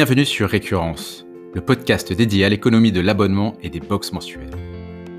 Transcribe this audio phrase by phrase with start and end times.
[0.00, 4.56] Bienvenue sur Récurrence, le podcast dédié à l'économie de l'abonnement et des box mensuelles.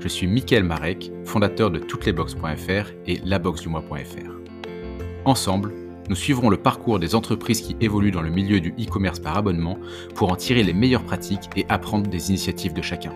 [0.00, 4.32] Je suis Mickaël Marek, fondateur de touteslesbox.fr et laboxdumois.fr.
[5.24, 5.72] Ensemble,
[6.08, 9.78] nous suivrons le parcours des entreprises qui évoluent dans le milieu du e-commerce par abonnement
[10.16, 13.12] pour en tirer les meilleures pratiques et apprendre des initiatives de chacun.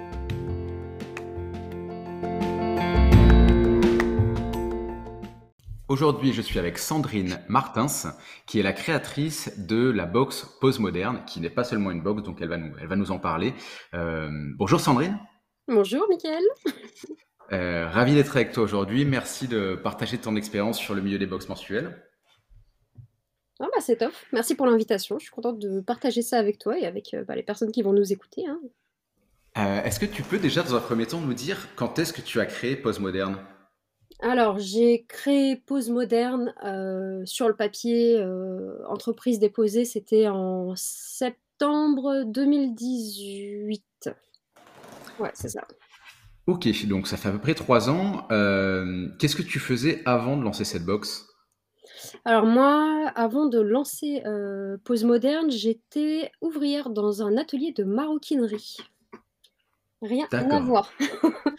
[5.88, 11.22] Aujourd'hui, je suis avec Sandrine Martins, qui est la créatrice de la box Pose Moderne,
[11.28, 13.54] qui n'est pas seulement une box, donc elle va nous, elle va nous en parler.
[13.94, 15.16] Euh, bonjour Sandrine.
[15.68, 16.42] Bonjour Mickaël.
[17.52, 19.04] Euh, ravi d'être avec toi aujourd'hui.
[19.04, 22.02] Merci de partager ton expérience sur le milieu des box mensuelles.
[23.60, 24.12] Ah bah c'est top.
[24.32, 25.20] Merci pour l'invitation.
[25.20, 27.82] Je suis contente de partager ça avec toi et avec euh, bah, les personnes qui
[27.82, 28.42] vont nous écouter.
[28.48, 28.58] Hein.
[29.84, 32.40] Est-ce que tu peux déjà, dans un premier temps, nous dire quand est-ce que tu
[32.40, 33.38] as créé Pose Moderne?
[34.20, 42.24] Alors, j'ai créé Pause Moderne euh, sur le papier, euh, entreprise déposée, c'était en septembre
[42.24, 43.82] 2018.
[45.18, 45.66] Ouais, c'est ça.
[46.46, 48.26] Ok, donc ça fait à peu près trois ans.
[48.30, 51.26] Euh, qu'est-ce que tu faisais avant de lancer cette box?
[52.24, 54.22] Alors moi, avant de lancer
[54.84, 58.76] Pause Moderne, j'étais ouvrière dans un atelier de maroquinerie.
[60.02, 60.92] Rien à voir.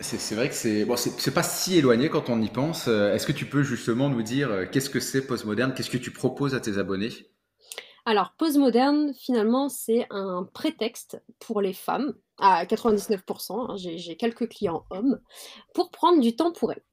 [0.00, 2.86] C'est vrai que c'est bon, c'est pas si éloigné quand on y pense.
[2.86, 5.74] Euh, est-ce que tu peux justement nous dire euh, qu'est-ce que c'est Postmoderne?
[5.74, 7.10] Qu'est-ce que tu proposes à tes abonnés?
[8.06, 14.84] Alors, Postmoderne, finalement, c'est un prétexte pour les femmes, à 99%, hein, j'ai quelques clients
[14.90, 15.20] hommes,
[15.74, 16.84] pour prendre du temps pour elles.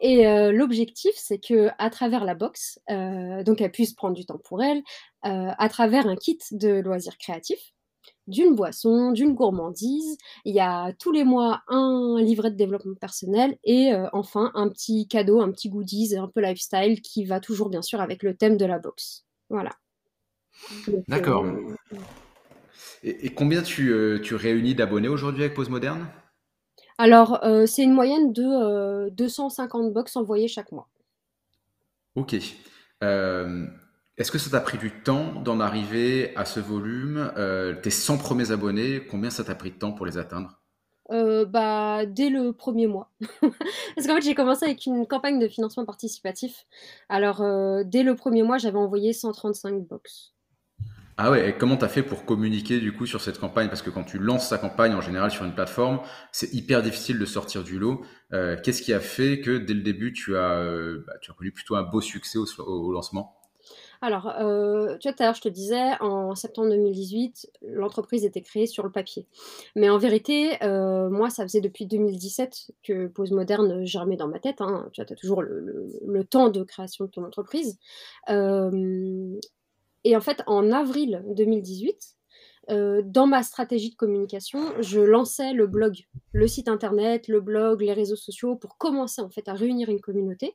[0.00, 4.40] Et euh, l'objectif, c'est que à travers la box, donc elles puissent prendre du temps
[4.42, 4.82] pour elles,
[5.22, 7.72] à travers un kit de loisirs créatifs,
[8.30, 10.16] d'une boisson, d'une gourmandise.
[10.44, 14.68] Il y a tous les mois un livret de développement personnel et euh, enfin un
[14.68, 18.34] petit cadeau, un petit goodies, un peu lifestyle qui va toujours bien sûr avec le
[18.34, 19.26] thème de la boxe.
[19.50, 19.72] Voilà.
[21.08, 21.44] D'accord.
[21.44, 21.74] Euh,
[23.02, 26.06] et, combien tu, euh, tu réunis d'abonnés aujourd'hui avec Pause Moderne?
[26.98, 30.86] Alors, c'est une moyenne de 250 box envoyées chaque mois.
[32.14, 32.36] Ok.
[34.20, 38.18] Est-ce que ça t'a pris du temps d'en arriver à ce volume euh, Tes 100
[38.18, 40.60] premiers abonnés, combien ça t'a pris de temps pour les atteindre?
[41.10, 43.10] Euh, bah, dès le premier mois.
[43.40, 46.66] Parce qu'en fait, j'ai commencé avec une campagne de financement participatif.
[47.08, 50.34] Alors, euh, dès le premier mois, j'avais envoyé 135 box.
[51.16, 53.68] Ah ouais, et comment tu as fait pour communiquer du coup sur cette campagne?
[53.68, 56.00] Parce que quand tu lances ta campagne en général sur une plateforme,
[56.30, 58.02] c'est hyper difficile de sortir du lot.
[58.30, 60.62] Qu'est-ce qui a fait que dès le début, tu as,
[61.06, 63.39] bah, tu as connu plutôt un beau succès au lancement?
[64.02, 68.40] Alors, euh, tu vois, tout à l'heure, je te disais, en septembre 2018, l'entreprise était
[68.40, 69.26] créée sur le papier.
[69.76, 74.38] Mais en vérité, euh, moi, ça faisait depuis 2017 que Pose Moderne germait dans ma
[74.38, 74.62] tête.
[74.62, 74.88] Hein.
[74.92, 77.78] Tu vois, as toujours le, temps de création de ton entreprise.
[78.30, 79.38] Euh,
[80.04, 82.16] et en fait, en avril 2018,
[82.70, 87.82] euh, dans ma stratégie de communication, je lançais le blog, le site internet, le blog,
[87.82, 90.54] les réseaux sociaux pour commencer en fait à réunir une communauté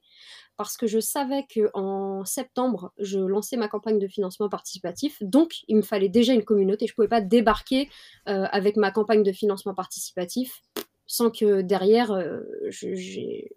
[0.56, 5.64] parce que je savais que en septembre, je lançais ma campagne de financement participatif, donc
[5.68, 6.88] il me fallait déjà une communauté.
[6.88, 7.90] Je ne pouvais pas débarquer
[8.30, 10.62] euh, avec ma campagne de financement participatif
[11.08, 12.40] sans que derrière, euh,
[12.70, 13.52] j'ai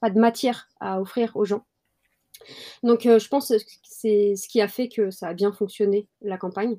[0.00, 1.64] pas de matière à offrir aux gens.
[2.82, 6.36] Donc je pense que c'est ce qui a fait que ça a bien fonctionné, la
[6.36, 6.78] campagne.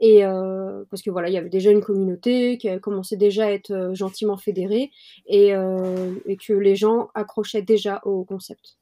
[0.00, 3.50] Et euh, parce que voilà, il y avait déjà une communauté qui commençait déjà à
[3.50, 4.90] être euh, gentiment fédérée
[5.26, 8.78] et, euh, et, que les gens accrochaient déjà au concept.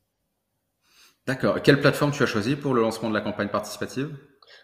[1.27, 1.62] D'accord.
[1.62, 4.17] Quelle plateforme tu as choisi pour le lancement de la campagne participative?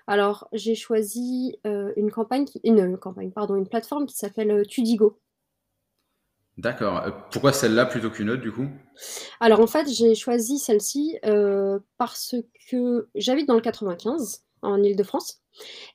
[0.07, 5.21] Alors, j'ai choisi une campagne, une campagne, pardon, une plateforme qui s'appelle Tudigo.
[6.57, 7.05] D'accord.
[7.31, 8.67] Pourquoi celle-là plutôt qu'une autre du coup?
[9.39, 11.17] Alors en fait, j'ai choisi celle-ci
[11.97, 12.35] parce
[12.71, 15.41] que j'habite dans le 95 en Ile-de-France.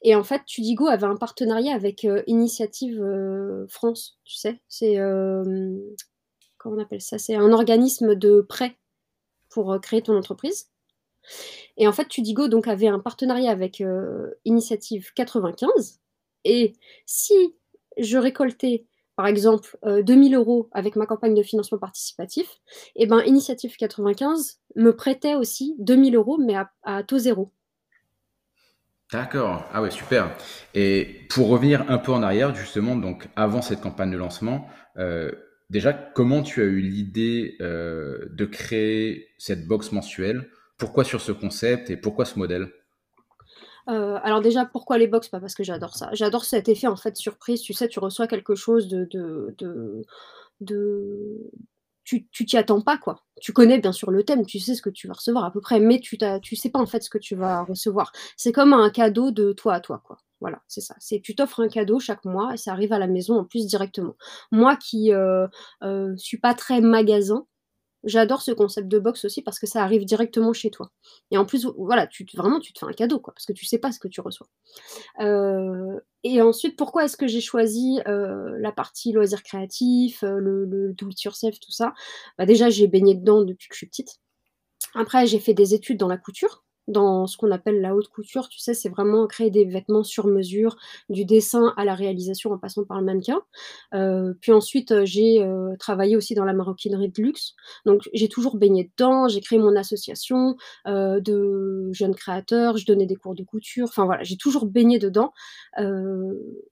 [0.02, 4.62] Et en fait, Tudigo avait un partenariat avec euh, Initiative euh, France, tu sais.
[4.68, 5.00] C'est.
[5.00, 5.80] Euh,
[6.58, 7.18] comment on appelle ça?
[7.18, 8.78] C'est un organisme de prêt
[9.50, 10.70] pour créer ton entreprise.
[11.78, 13.84] Et en fait, Tudigo donc, avait un partenariat avec
[14.46, 16.02] Initiative 95.
[16.44, 16.74] Et
[17.06, 17.56] si
[17.98, 18.86] je récoltais,
[19.16, 22.62] par exemple, 2000 euros avec ma campagne de financement participatif,
[22.96, 27.52] et eh ben, Initiative 95 me prêtait aussi 2000 euros, mais à taux zéro.
[29.14, 29.64] D'accord.
[29.72, 30.36] Ah ouais, super.
[30.74, 34.68] Et pour revenir un peu en arrière, justement, donc avant cette campagne de lancement,
[34.98, 35.32] euh,
[35.70, 40.50] déjà, comment tu as eu l'idée euh, de créer cette box mensuelle?
[40.80, 42.70] Pourquoi sur ce concept et pourquoi ce modèle?
[43.88, 45.28] Euh, alors déjà, pourquoi les box?
[45.28, 46.10] Pas parce que j'adore ça.
[46.14, 47.62] J'adore cet effet en fait surprise.
[47.62, 49.56] Tu sais, tu reçois quelque chose de, de,
[50.60, 51.52] de,
[52.04, 53.24] tu t'y attends pas, quoi.
[53.42, 55.62] Tu connais bien sûr le thème, tu sais ce que tu vas recevoir à peu
[55.62, 58.12] près, mais tu tu sais pas en fait ce que tu vas recevoir.
[58.38, 60.18] C'est comme un cadeau de toi à toi, quoi.
[60.42, 60.94] Voilà, c'est ça.
[61.00, 63.66] C'est tu t'offres un cadeau chaque mois et ça arrive à la maison en plus
[63.66, 64.18] directement.
[64.52, 65.48] Moi qui euh,
[65.84, 67.46] euh, suis pas très magasin,
[68.04, 70.92] J'adore ce concept de box aussi parce que ça arrive directement chez toi.
[71.32, 73.66] Et en plus, voilà, tu, vraiment, tu te fais un cadeau, quoi, parce que tu
[73.66, 74.48] sais pas ce que tu reçois.
[75.20, 80.66] Euh, et ensuite, pourquoi est-ce que j'ai choisi euh, la partie loisirs créatifs, euh, le,
[80.66, 81.94] le do it yourself, tout ça?
[82.38, 84.20] Bah Déjà, j'ai baigné dedans depuis que je suis petite.
[84.96, 88.50] Après, j'ai fait des études dans la couture dans ce qu'on appelle la haute couture,
[88.50, 90.76] tu sais, c'est vraiment créer des vêtements sur mesure,
[91.10, 93.42] du dessin à la réalisation en passant par le mannequin.
[93.94, 97.54] Euh, puis ensuite, euh, j'ai euh, travaillé aussi dans la maroquinerie de luxe.
[97.86, 99.28] Donc, j'ai toujours baigné dedans.
[99.28, 102.78] J'ai créé mon association de jeunes créateurs.
[102.78, 103.88] Je donnais des cours de couture.
[103.88, 105.34] Enfin voilà, j'ai toujours baigné dedans.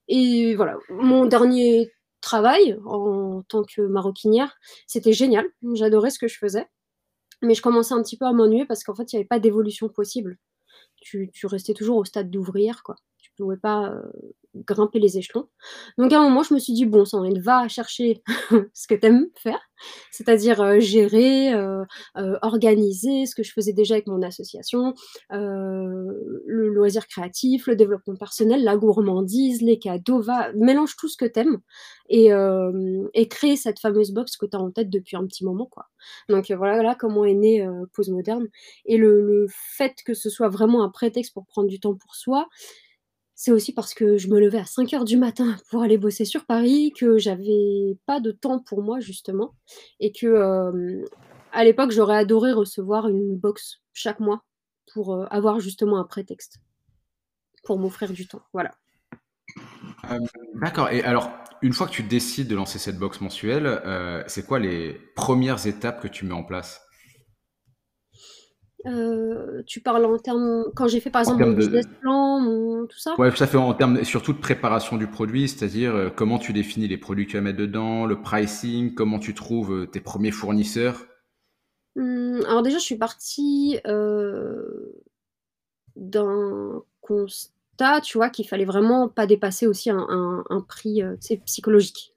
[0.08, 4.56] et voilà, mon dernier travail en tant que maroquinière,
[4.86, 5.46] c'était génial.
[5.74, 6.66] J'adorais ce que je faisais.
[7.42, 9.40] Mais je commençais un petit peu à m'ennuyer parce qu'en fait, il n'y avait pas
[9.40, 10.38] d'évolution possible.
[11.00, 12.96] Tu, tu, restais toujours au stade d'ouvrière, quoi.
[13.42, 14.02] Tu ne pouvais pas euh,
[14.54, 15.48] grimper les échelons.
[15.98, 18.22] Donc à un moment, je me suis dit, bon, Sandrine, va chercher
[18.74, 19.60] ce que tu aimes faire,
[20.10, 21.84] c'est-à-dire euh, gérer, euh,
[22.14, 24.94] organiser ce que je faisais déjà avec mon association,
[25.30, 31.24] le loisir créatif, le développement personnel, la gourmandise, les cadeaux, va, mélange tout ce que
[31.24, 31.58] tu aimes
[32.10, 32.30] et,
[33.14, 35.66] et crée cette fameuse box que tu as en tête depuis un petit moment.
[35.66, 35.86] Quoi.
[36.28, 38.48] Donc voilà, voilà comment est née Pause Moderne.
[38.84, 42.48] Et le fait que ce soit vraiment un prétexte pour prendre du temps pour soi,
[43.44, 46.24] c'est aussi parce que je me levais à 5 heures du matin pour aller bosser
[46.24, 49.56] sur Paris, que j'avais pas de temps pour moi justement,
[49.98, 51.04] et que
[51.50, 54.44] à l'époque j'aurais adoré recevoir une box chaque mois
[54.92, 56.58] pour avoir justement un prétexte
[57.64, 58.42] pour m'offrir du temps.
[58.52, 58.70] Voilà.
[60.54, 60.90] D'accord.
[60.90, 63.82] Et alors, une fois que tu décides de lancer cette box mensuelle,
[64.28, 66.80] c'est quoi les premières étapes que tu mets en place?
[68.86, 73.14] Euh, tu parles en termes quand j'ai fait par exemple mon business plan, tout ça?
[73.18, 76.88] Ouais, ça fait en termes surtout de préparation du produit, c'est-à-dire euh, comment tu définis
[76.88, 80.32] les produits que tu vas mettre dedans, le pricing, comment tu trouves euh, tes premiers
[80.32, 81.06] fournisseurs.
[81.96, 83.78] Mmh, alors déjà, je suis partie
[85.94, 91.02] d'un constat, tu vois, qu'il fallait vraiment pas dépasser aussi un, un prix
[91.44, 92.11] psychologique.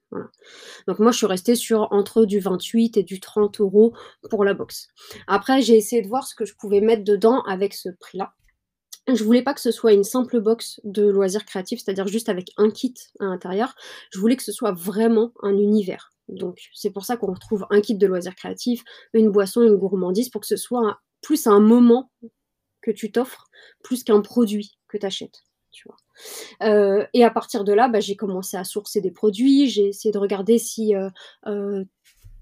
[0.86, 3.92] Donc moi, je suis restée sur entre du 28 et du 30 euros
[4.30, 4.88] pour la box.
[5.26, 8.32] Après, j'ai essayé de voir ce que je pouvais mettre dedans avec ce prix-là.
[9.08, 12.50] Je voulais pas que ce soit une simple box de loisirs créatifs, c'est-à-dire juste avec
[12.56, 13.74] un kit à l'intérieur.
[14.12, 16.12] Je voulais que ce soit vraiment un univers.
[16.28, 18.82] Donc c'est pour ça qu'on retrouve un kit de loisirs créatifs,
[19.12, 22.10] une boisson, une gourmandise, pour que ce soit plus un moment
[22.82, 23.46] que tu t'offres,
[23.82, 25.44] plus qu'un produit que tu achètes.
[26.60, 30.18] Et à partir de là, bah, j'ai commencé à sourcer des produits, j'ai essayé de
[30.18, 31.10] regarder si euh,
[31.46, 31.84] euh,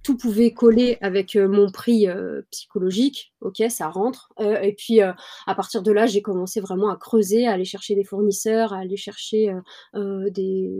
[0.02, 2.06] tout pouvait coller avec mon prix
[2.50, 3.32] psychologique.
[3.40, 4.34] Ok, ça rentre.
[4.38, 5.14] et puis à
[5.56, 8.98] partir de là, j'ai commencé vraiment à creuser, à aller chercher des fournisseurs, à aller
[8.98, 9.50] chercher
[9.94, 10.70] des,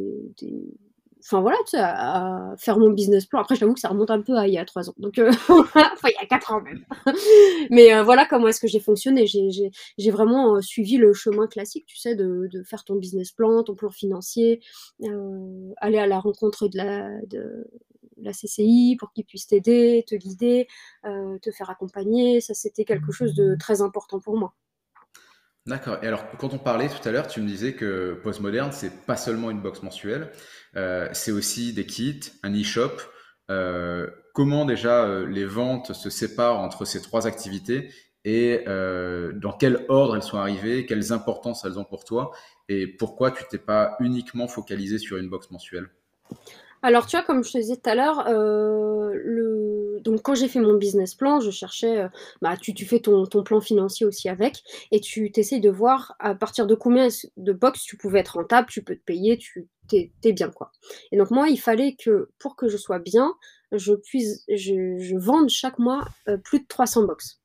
[1.25, 3.41] enfin voilà, sais, à, faire mon business plan.
[3.41, 5.31] Après, j'avoue que ça remonte un peu à il y a trois ans, donc euh,
[5.49, 6.85] enfin il y a quatre ans même.
[7.71, 9.27] Mais euh, voilà comment est-ce que j'ai fonctionné.
[9.27, 13.63] J'ai vraiment euh, suivi le chemin classique, tu sais, de, de, faire ton business plan,
[13.63, 14.61] ton plan financier,
[15.79, 17.67] aller à la rencontre de la, de,
[18.19, 20.69] la CCI pour qu'ils puissent t'aider, te guider,
[21.03, 22.41] te faire accompagner.
[22.41, 24.55] Ça, c'était quelque chose de très important pour moi.
[25.67, 25.97] D'accord.
[26.03, 29.17] Et alors, quand on parlait tout à l'heure, tu me disais que Postmoderne, c'est pas
[29.17, 30.31] seulement une box mensuelle,
[30.77, 32.93] euh, c'est aussi des kits, un e-shop.
[33.51, 37.91] Euh, comment déjà euh, les ventes se séparent entre ces trois activités
[38.27, 42.33] et dans quel ordre elles sont arrivées, quelles importances elles ont pour toi
[42.71, 45.91] et pourquoi tu t'es pas uniquement focalisé sur une box mensuelle?
[46.81, 49.44] Alors, tu vois, comme je te disais tout à l'heure, le...
[50.05, 52.07] donc quand j'ai fait mon business plan, je cherchais,
[52.43, 56.67] bah, tu, fais ton, plan financier aussi avec, et tu t'essayes de voir à partir
[56.67, 60.51] de combien de box tu pouvais être rentable, tu peux te payer, tu es, bien,
[60.51, 60.71] quoi.
[61.13, 63.35] Et donc, moi, il fallait que, pour que je sois bien,
[63.73, 66.05] je puisse, je, vende chaque mois
[66.45, 67.41] plus de 300 box.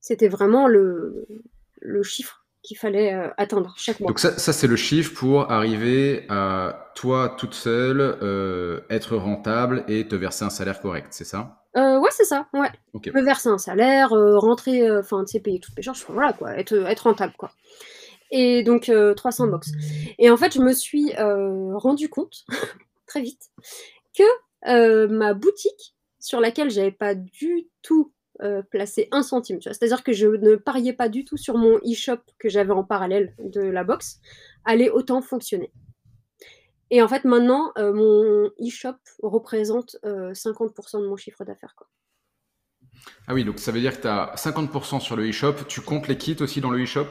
[0.00, 1.26] C'était vraiment le
[2.02, 4.08] chiffre qu'il fallait euh, atteindre chaque mois.
[4.08, 9.84] Donc ça, ça c'est le chiffre pour arriver à toi toute seule euh, être rentable
[9.86, 11.62] et te verser un salaire correct, c'est ça?
[11.76, 12.48] Euh, Ouais, c'est ça.
[12.52, 12.70] Ouais.
[12.94, 16.74] Me verser un salaire, rentrer, enfin, tu sais, payer toutes mes charges, voilà quoi, être,
[16.74, 17.50] être rentable quoi.
[18.30, 19.70] Et donc 300 box.
[20.18, 22.44] Et en fait, je me suis rendu compte
[23.06, 23.50] très vite
[24.16, 28.12] que ma boutique sur laquelle j'avais pas du tout
[28.42, 29.60] euh, placer un centime.
[29.60, 33.34] C'est-à-dire que je ne pariais pas du tout sur mon e-shop que j'avais en parallèle
[33.38, 34.20] de la box,
[34.64, 35.72] allait autant fonctionner.
[36.90, 41.74] Et en fait, maintenant, mon e-shop représente 50% de mon chiffre d'affaires.
[43.26, 45.54] Ah oui, donc ça veut dire que tu as 50% sur le e-shop.
[45.66, 47.06] Tu comptes les kits aussi dans le e-shop?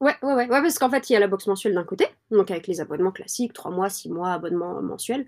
[0.00, 2.52] Ouais, ouais, ouais, parce qu'en fait, il y a la box mensuelle d'un côté, donc
[2.52, 5.26] avec les abonnements classiques, 3 mois, 6 mois, abonnement mensuel.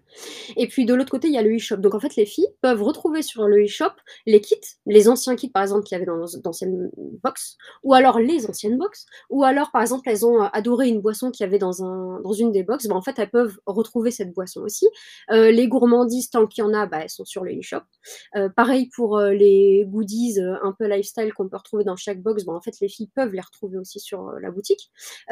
[0.57, 1.79] Et puis de l'autre côté, il y a le e-shop.
[1.79, 3.91] Donc en fait, les filles peuvent retrouver sur le e-shop
[4.27, 6.89] les kits, les anciens kits par exemple qu'il y avait dans d'anciennes
[7.25, 11.33] box, ou alors les anciennes box, ou alors par exemple elles ont adoré une boisson
[11.33, 14.13] qu'il y avait dans, un, dans une des box, bah, en fait elles peuvent retrouver
[14.13, 14.87] cette boisson aussi.
[15.33, 17.83] Euh, les gourmandises, tant qu'il y en a, bah, elles sont sur le e-shop.
[18.37, 22.45] Euh, pareil pour euh, les goodies un peu lifestyle qu'on peut retrouver dans chaque box,
[22.45, 24.60] bah, en fait les filles peuvent les retrouver aussi sur la boutique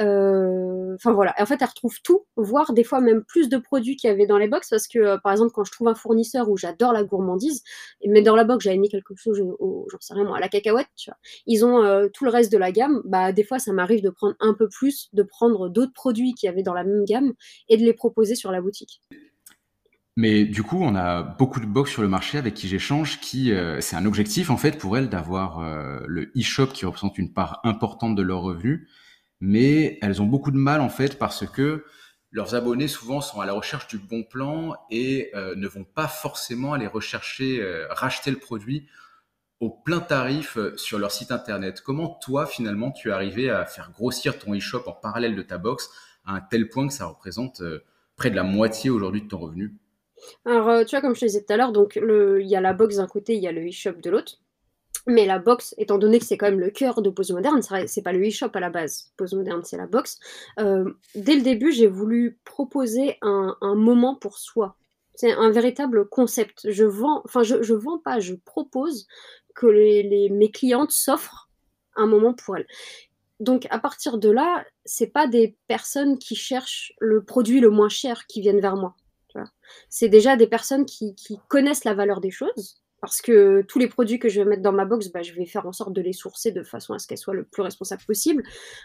[0.00, 1.34] Euh, enfin voilà.
[1.38, 4.26] en fait, elle retrouve tout, voire des fois même plus de produits qu'il y avait
[4.26, 6.92] dans les box parce que, euh, par exemple, quand je trouve un fournisseur où j'adore
[6.92, 7.62] la gourmandise,
[8.06, 10.88] mais dans la box j'avais mis quelque chose, j'en sais rien moi, à la cacahuète.
[11.46, 13.02] Ils ont euh, tout le reste de la gamme.
[13.04, 16.46] Bah des fois, ça m'arrive de prendre un peu plus, de prendre d'autres produits qu'il
[16.46, 17.32] y avait dans la même gamme
[17.68, 19.00] et de les proposer sur la boutique.
[20.16, 23.52] Mais du coup, on a beaucoup de box sur le marché avec qui j'échange, qui
[23.78, 25.60] c'est un objectif en fait pour elles d'avoir
[26.08, 28.88] le e-shop qui représente une part importante de leurs revenus
[29.40, 31.84] mais elles ont beaucoup de mal en fait parce que
[32.30, 36.08] leurs abonnés souvent sont à la recherche du bon plan et euh, ne vont pas
[36.08, 38.86] forcément aller rechercher, euh, racheter le produit
[39.60, 41.80] au plein tarif euh, sur leur site internet.
[41.80, 45.56] Comment toi finalement tu es arrivé à faire grossir ton e-shop en parallèle de ta
[45.56, 45.90] box
[46.26, 47.62] à un tel point que ça représente
[48.16, 49.74] près de la moitié aujourd'hui de ton revenu?
[50.44, 52.96] Alors tu vois comme je te disais tout à l'heure, il y a la box
[52.96, 54.38] d'un côté, il y a le e-shop de l'autre.
[55.08, 58.02] Mais la box, étant donné que c'est quand même le cœur de Pose Moderne, c'est
[58.02, 59.10] pas le e-shop à la base.
[59.16, 60.18] Pose Moderne, c'est la box.
[60.60, 64.76] Euh, dès le début, j'ai voulu proposer un, moment pour soi.
[65.14, 66.70] C'est un véritable concept.
[66.70, 69.06] Je vends, enfin, je, je vends pas, je propose
[69.54, 71.48] que les, mes clientes s'offrent
[71.96, 72.66] un moment pour elles.
[73.40, 77.88] Donc à partir de là, c'est pas des personnes qui cherchent le produit le moins
[77.88, 78.94] cher qui viennent vers moi.
[79.88, 81.14] C'est déjà des personnes qui
[81.46, 84.72] connaissent la valeur des choses, parce que tous les produits que je vais mettre dans
[84.72, 87.06] ma box, bah, je vais faire en sorte de les sourcer de façon à ce
[87.06, 88.42] qu'elles soient le plus responsables possible.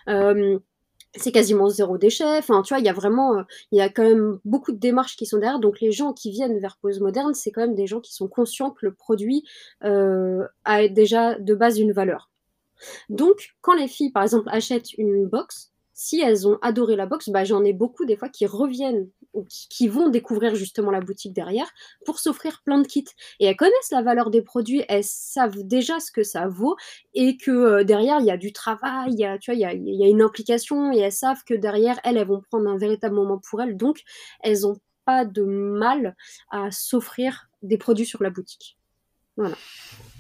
[0.08, 0.60] Euh,
[1.16, 2.38] c'est quasiment zéro déchet.
[2.38, 4.78] Enfin, tu vois, il y a vraiment, euh, il y a quand même beaucoup de
[4.78, 5.60] démarches qui sont derrière.
[5.60, 8.28] Donc, les gens qui viennent vers Pose Moderne, c'est quand même des gens qui sont
[8.28, 9.44] conscients que le produit
[9.84, 12.32] euh, a déjà de base une valeur.
[13.10, 17.30] Donc, quand les filles, par exemple, achètent une box, si elles ont adoré la box,
[17.30, 19.08] bah, j'en ai beaucoup des fois qui reviennent
[19.50, 21.72] qui, vont découvrir justement la boutique derrière
[22.06, 23.06] pour s'offrir plein de kits.
[23.40, 26.76] Et elles connaissent la valeur des produits, elles savent déjà ce que ça vaut
[27.14, 29.62] et que euh, derrière, il y a du travail, il y a, tu vois, il
[29.62, 32.70] y a, y a une implication et elles savent que derrière, elles, elles vont prendre
[32.70, 33.78] un véritable moment pour elles.
[33.78, 34.02] Donc,
[34.42, 36.16] elles n'ont pas de mal
[36.50, 38.78] à s'offrir des produits sur la boutique.
[39.38, 39.56] Voilà.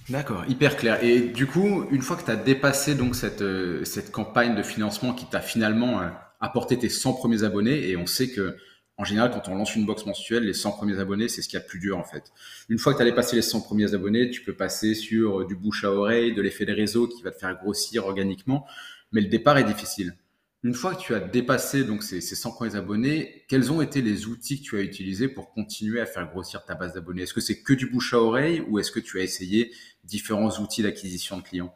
[0.10, 1.04] D'accord, hyper clair.
[1.04, 4.64] Et du coup, une fois que tu as dépassé donc cette, euh, cette campagne de
[4.64, 6.10] financement qui t'a finalement euh,
[6.42, 8.58] apporté tes 100 premiers abonnés, et on sait que
[8.98, 11.58] en général, quand on lance une box mensuelle, les 100 premiers abonnés, c'est ce qu'il
[11.58, 12.32] y a de plus dur en fait.
[12.70, 15.48] Une fois que tu as dépassé les 100 premiers abonnés, tu peux passer sur euh,
[15.48, 18.68] du bouche à oreille, de l'effet des réseaux qui va te faire grossir organiquement,
[19.12, 20.16] mais le départ est difficile.
[20.62, 24.28] Une fois que tu as dépassé donc ces, 100 premiers abonnés, quels ont été les
[24.28, 27.24] outils que tu as utilisés pour continuer à faire grossir ta base d'abonnés?
[27.24, 29.74] Est-ce que c'est que du bouche à oreille ou est-ce que tu as essayé
[30.06, 31.76] différents outils d'acquisition de clients?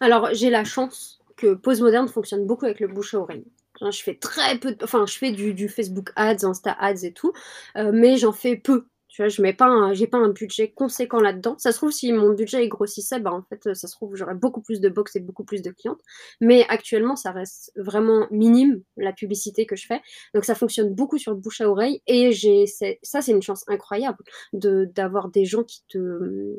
[0.00, 3.44] Alors, j'ai la chance que Pose Moderne fonctionne beaucoup avec le bouche à oreille.
[3.80, 7.32] Je fais très peu, enfin, je fais du, Facebook Ads, Insta Ads et tout,
[7.76, 11.20] euh, mais j'en fais peu tu vois, je mets pas, j'ai pas un budget conséquent
[11.20, 11.54] là-dedans.
[11.56, 14.60] Ça se trouve si mon budget grossissait, bah en fait, ça se trouve j'aurais beaucoup
[14.60, 16.02] plus de box et beaucoup plus de clientes.
[16.42, 20.02] Mais actuellement, ça reste vraiment minime la publicité que je fais.
[20.34, 23.64] Donc ça fonctionne beaucoup sur le bouche à oreille et j'ai, ça c'est une chance
[23.68, 24.18] incroyable
[24.52, 26.58] de d'avoir des gens qui te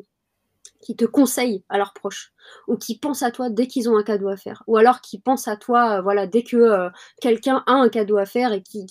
[0.80, 2.32] qui te conseillent à leurs proches
[2.66, 5.18] ou qui pensent à toi dès qu'ils ont un cadeau à faire ou alors qui
[5.18, 6.88] pensent à toi euh, voilà dès que euh,
[7.20, 8.86] quelqu'un a un cadeau à faire et qui,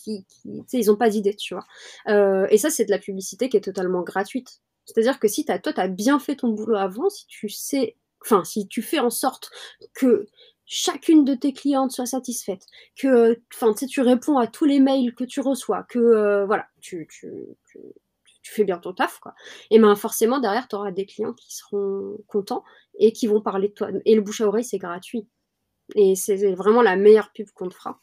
[0.45, 1.65] ils n'ont pas d'idée tu vois.
[2.07, 4.61] Euh, et ça c'est de la publicité qui est totalement gratuite.
[4.85, 7.49] C'est à dire que si toi tu as bien fait ton boulot avant si tu
[7.49, 9.49] sais enfin si tu fais en sorte
[9.93, 10.27] que
[10.65, 12.65] chacune de tes clientes soit satisfaite,
[12.97, 17.07] que enfin tu tu réponds à tous les mails que tu reçois, que voilà, tu
[18.51, 19.33] fais bien ton taf, quoi.
[19.71, 22.63] Et ben forcément, derrière, tu auras des clients qui seront contents
[22.99, 23.89] et qui vont parler de toi.
[24.05, 25.27] Et le bouche à oreille, c'est gratuit.
[25.95, 28.01] Et c'est vraiment la meilleure pub qu'on te fera.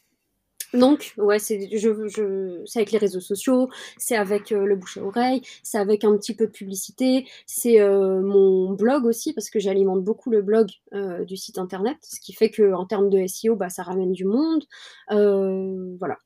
[0.75, 5.05] Donc, ouais, c'est je, je, avec les réseaux sociaux, c'est avec euh, le bouche à
[5.05, 9.61] oreille, c'est avec un petit peu de publicité, c'est euh, mon blog aussi, parce que
[9.61, 13.55] j'alimente beaucoup le blog euh, du site internet, ce qui fait qu'en termes de SEO,
[13.55, 14.65] bah, ça ramène du monde.
[15.09, 16.19] voilà.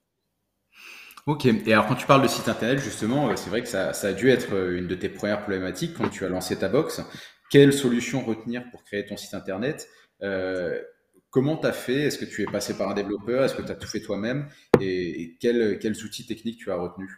[1.28, 3.90] Ok, et alors quand tu parles de site internet, justement, euh, c'est vrai que ça,
[3.90, 7.02] a dû être euh, une de tes premières problématiques quand tu as lancé ta box.
[7.50, 9.90] Quelle solution retenir pour créer ton site internet?
[10.22, 10.80] Euh,
[11.28, 12.04] comment tu as fait?
[12.04, 13.44] Est-ce que tu es passé par un développeur?
[13.44, 14.48] Est-ce que tu as tout fait toi-même?
[14.80, 17.10] Et, quels, outils techniques tu as retenus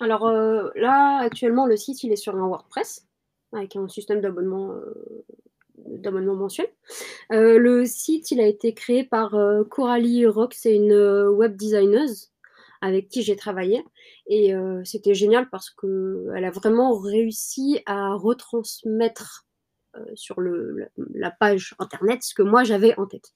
[0.00, 0.32] Alors
[0.74, 3.06] là, actuellement, le site, il est sur un WordPress
[3.52, 4.72] avec un système d'abonnement
[5.76, 6.68] d'abonnement mensuel.
[7.28, 9.36] le site, il a été créé par
[9.68, 10.94] Coralie Rock, c'est une
[11.28, 12.08] web designer
[12.82, 13.82] avec qui j'ai travaillé.
[14.26, 14.52] Et
[14.84, 19.46] c'était génial parce qu'elle a vraiment réussi à retransmettre
[20.14, 23.30] sur le, la, page internet ce que moi j'avais en tête.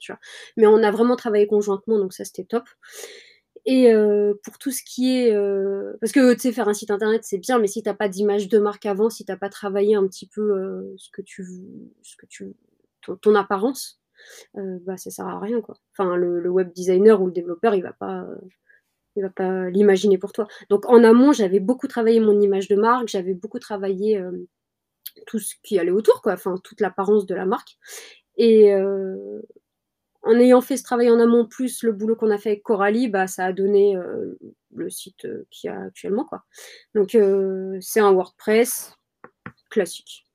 [0.57, 2.65] Mais on a vraiment travaillé conjointement, donc ça c'était top.
[3.67, 3.93] Et
[4.43, 5.33] pour tout ce qui est.
[6.01, 8.09] parce que tu sais, faire un site internet, c'est bien, mais si tu n'as pas
[8.09, 11.47] d'image de marque avant, si tu n'as pas travaillé un petit peu ce que tu.
[12.03, 12.55] Ce que tu
[13.23, 14.01] ton, apparence,
[14.55, 15.61] bah, ça sert à rien.
[15.61, 15.77] Quoi.
[15.93, 18.27] Enfin, le, le, web designer ou le développeur, il va pas
[19.17, 20.47] il va pas l'imaginer pour toi.
[20.69, 24.47] Donc en amont, j'avais beaucoup travaillé mon image de marque, j'avais beaucoup travaillé euh,
[25.27, 27.77] tout ce qui allait autour, quoi, enfin toute l'apparence de la marque.
[28.37, 29.41] Et euh,
[30.23, 33.09] en ayant fait ce travail en amont, plus le boulot qu'on a fait avec Coralie,
[33.09, 34.39] bah, ça a donné euh,
[34.75, 36.25] le site qu'il y a actuellement.
[36.25, 36.45] Quoi.
[36.95, 37.17] Donc
[37.81, 38.95] c'est un WordPress
[39.71, 40.27] classique.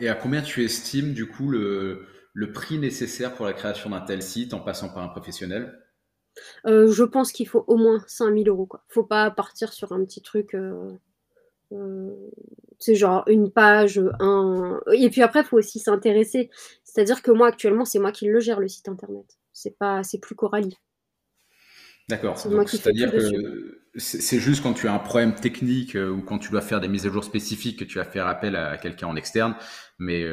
[0.00, 4.00] Et à combien tu estimes du coup le, le prix nécessaire pour la création d'un
[4.00, 5.81] tel site en passant par un professionnel?
[6.66, 8.66] Euh, je pense qu'il faut au moins 5000 euros.
[8.66, 8.84] Quoi.
[8.88, 10.54] Faut pas partir sur un petit truc.
[10.54, 10.90] Euh,
[11.72, 12.10] euh,
[12.78, 14.80] c'est genre une page, un.
[14.92, 16.50] Et puis après, il faut aussi s'intéresser.
[16.84, 19.38] C'est-à-dire que moi, actuellement, c'est moi qui le gère, le site internet.
[19.52, 20.78] C'est pas, c'est plus Coralie.
[22.08, 22.38] D'accord.
[22.38, 26.80] C'est-à-dire que c'est juste quand tu as un problème technique ou quand tu dois faire
[26.80, 29.54] des mises à jour spécifiques que tu vas faire appel à quelqu'un en externe.
[29.98, 30.26] Mais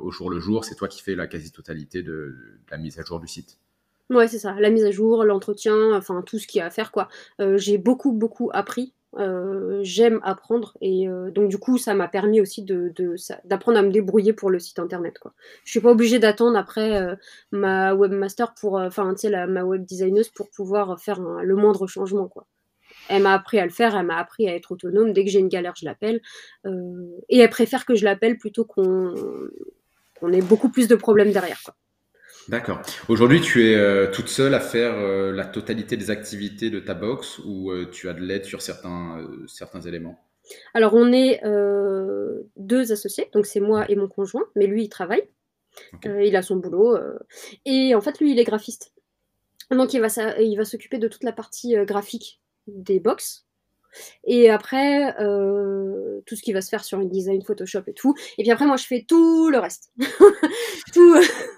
[0.00, 2.34] au jour le jour, c'est toi qui fais la quasi-totalité de
[2.70, 3.61] la mise à jour du site.
[4.12, 6.70] Ouais, c'est ça, la mise à jour, l'entretien, enfin tout ce qu'il y a à
[6.70, 7.08] faire quoi.
[7.40, 8.94] Euh, j'ai beaucoup, beaucoup appris.
[9.18, 12.64] Euh, j'aime apprendre et euh, donc du coup ça m'a permis aussi
[13.44, 15.34] d'apprendre à me débrouiller pour le site internet quoi.
[15.64, 16.98] Je suis pas obligée d'attendre après
[17.50, 22.28] ma webmaster pour, enfin tu sais ma web designer pour pouvoir faire le moindre changement
[22.28, 22.46] quoi.
[23.08, 25.12] Elle m'a appris à le faire, elle m'a appris à être autonome.
[25.12, 26.20] Dès que j'ai une galère, je l'appelle.
[27.28, 29.14] et elle préfère que je l'appelle plutôt qu'on,
[30.20, 31.74] qu'on ait beaucoup plus de problèmes derrière quoi.
[32.48, 32.82] D'accord.
[33.08, 36.94] Aujourd'hui, tu es euh, toute seule à faire euh, la totalité des activités de ta
[36.94, 40.18] box ou euh, tu as de l'aide sur certains, certains éléments?
[40.74, 41.40] Alors, on est
[42.56, 45.22] deux associés, donc c'est moi et mon conjoint, mais lui, il travaille.
[46.04, 46.98] il a son boulot.
[47.64, 48.92] et en fait, lui, il est graphiste.
[49.70, 50.08] Donc, il va,
[50.40, 53.46] il va s'occuper de toute la partie graphique des box.
[54.24, 58.14] Et après, euh, tout ce qui va se faire sur une design Photoshop et tout.
[58.38, 59.92] Et puis après, moi, je fais tout le reste.
[60.92, 61.16] tout,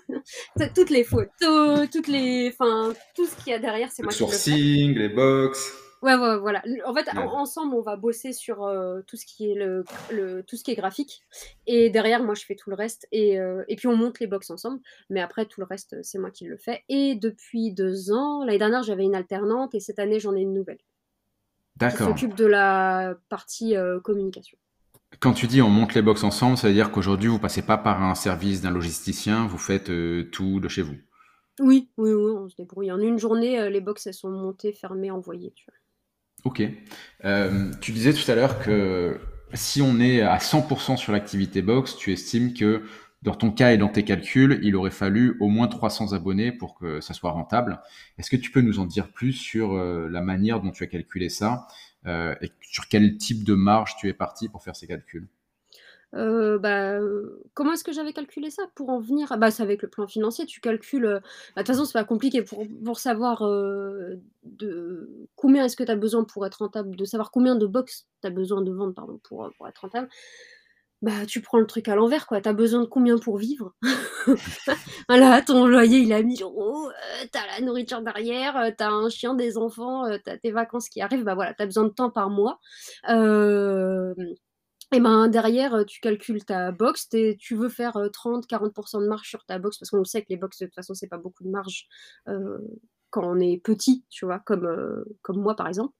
[0.74, 4.22] toutes les photos, toutes les, enfin, tout ce qu'il y a derrière, c'est moi qui
[4.22, 5.84] le sourcing, les box.
[6.04, 6.62] Ouais, ouais, voilà.
[6.84, 10.54] En fait, ensemble, on va bosser sur euh, tout ce qui est le, le, tout
[10.54, 11.22] ce qui est graphique.
[11.66, 13.08] Et derrière, moi, je fais tout le reste.
[13.10, 14.80] Et, euh, et puis, on monte les box ensemble.
[15.08, 16.84] Mais après, tout le reste, c'est moi qui le fais.
[16.90, 19.74] Et depuis deux ans, l'année dernière, j'avais une alternante.
[19.74, 20.76] Et cette année, j'en ai une nouvelle.
[21.76, 22.14] D'accord.
[22.14, 24.56] Qui s'occupe de la partie euh, communication.
[25.20, 27.78] Quand tu dis on monte les box ensemble, ça veut dire qu'aujourd'hui vous passez pas
[27.78, 30.96] par un service d'un logisticien, vous faites euh, tout de chez vous.
[31.60, 32.90] Oui, oui, oui, on se débrouille.
[32.90, 35.52] En une journée, euh, les box elles sont montées, fermées, envoyées.
[35.54, 35.66] Tu
[36.44, 36.62] Ok.
[37.80, 39.18] tu disais tout à l'heure que
[39.54, 42.82] si on est à 100% sur l'activité box, tu estimes que
[43.24, 46.74] dans ton cas et dans tes calculs, il aurait fallu au moins 300 abonnés pour
[46.74, 47.80] que ça soit rentable.
[48.18, 50.86] Est-ce que tu peux nous en dire plus sur euh, la manière dont tu as
[50.86, 51.66] calculé ça
[52.06, 55.26] euh, et sur quel type de marge tu es parti pour faire ces calculs?
[56.12, 56.98] Euh, bah,
[57.54, 60.44] comment est-ce que j'avais calculé ça pour en venir bah, C'est avec le plan financier,
[60.44, 61.02] tu calcules.
[61.02, 61.20] Bah,
[61.56, 66.24] de toute façon, c'est pas compliqué pour, pour savoir de combien est-ce que tu besoin
[66.24, 69.66] pour être rentable, de savoir combien de box tu as besoin de vendre pour, pour
[69.66, 70.08] être rentable
[71.02, 72.40] bah tu prends le truc à l'envers quoi.
[72.40, 73.74] T'as besoin de combien pour vivre?
[75.08, 79.10] Voilà, ton loyer il a 1000 euros, euh, t'as la nourriture derrière, euh, t'as un
[79.10, 82.10] chien, des enfants, euh, t'as tes vacances qui arrivent, bah voilà, t'as besoin de temps
[82.10, 82.58] par mois.
[84.92, 89.58] et ben derrière, tu calcules ta box, tu veux faire 30-40% de marge sur ta
[89.58, 91.88] box, parce qu'on sait que les box de toute façon c'est pas beaucoup de marge
[93.10, 95.94] quand on est petit, tu vois, comme, comme moi par exemple.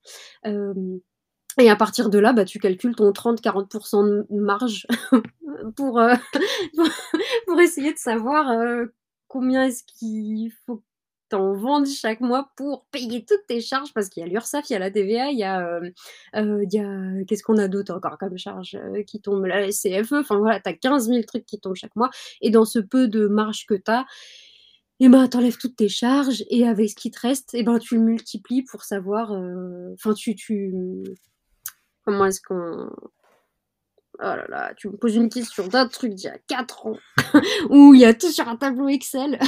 [1.59, 4.87] Et à partir de là, bah, tu calcules ton 30-40% de marge
[5.77, 6.15] pour, euh,
[7.47, 8.87] pour essayer de savoir euh,
[9.29, 10.83] combien est-ce qu'il faut que
[11.31, 14.75] tu en chaque mois pour payer toutes tes charges, parce qu'il y a l'URSSAF, il
[14.75, 15.91] y a la TVA, il y a, euh,
[16.35, 20.69] a qu'est-ce qu'on a d'autre encore comme charge qui tombe, la CFE, enfin voilà, tu
[20.69, 23.75] as 15 000 trucs qui tombent chaque mois, et dans ce peu de marge que
[23.75, 24.05] tu as,
[25.01, 26.45] et ben t'enlèves toutes tes charges.
[26.51, 29.33] Et avec ce qui te reste, et ben tu le multiplies pour savoir.
[29.95, 30.37] Enfin, tu,
[32.05, 32.91] Comment est-ce qu'on.
[34.21, 36.99] Oh là là, tu me poses une question d'un truc d'il y a 4 ans,
[37.71, 39.41] où il y a tout sur un tableau Excel.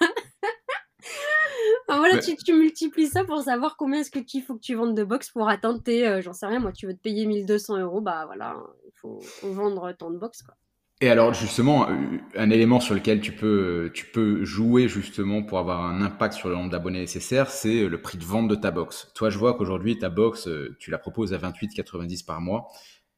[1.88, 4.94] voilà, tu, tu, multiplies ça pour savoir combien est-ce que tu faut que tu vendes
[4.96, 7.78] de box pour atteindre tes, euh, j'en sais rien, moi, tu veux te payer 1200
[7.78, 10.54] euros, bah voilà, il faut, vendre tant de box, quoi.
[11.02, 11.88] Et alors justement,
[12.36, 16.48] un élément sur lequel tu peux, tu peux jouer justement pour avoir un impact sur
[16.48, 19.10] le nombre d'abonnés nécessaires, c'est le prix de vente de ta box.
[19.16, 22.68] Toi, je vois qu'aujourd'hui, ta box, euh, tu la proposes à 28,90 par mois.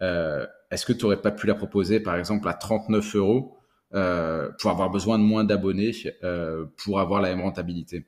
[0.01, 3.59] Euh, est-ce que tu n'aurais pas pu la proposer, par exemple, à 39 euros
[3.93, 5.93] euh, pour avoir besoin de moins d'abonnés
[6.79, 8.07] pour avoir la même rentabilité?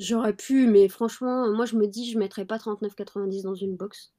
[0.00, 3.76] J'aurais pu, mais franchement, moi, je me dis, je ne mettrais pas 39,90 dans une
[3.76, 4.14] box.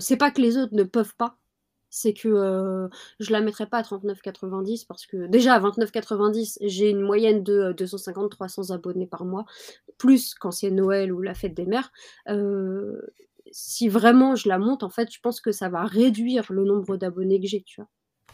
[0.00, 1.36] c'est pas que les autres ne peuvent pas,
[1.90, 6.88] c'est que euh, je la mettrais pas à 39,90 parce que déjà à 29,90 j'ai
[6.88, 9.44] une moyenne de 250-300 euh, abonnés par mois,
[9.98, 11.92] plus quand c'est Noël ou la fête des mères.
[12.28, 13.00] Euh,
[13.50, 16.96] si vraiment je la monte, en fait, je pense que ça va réduire le nombre
[16.96, 17.88] d'abonnés que j'ai, tu vois,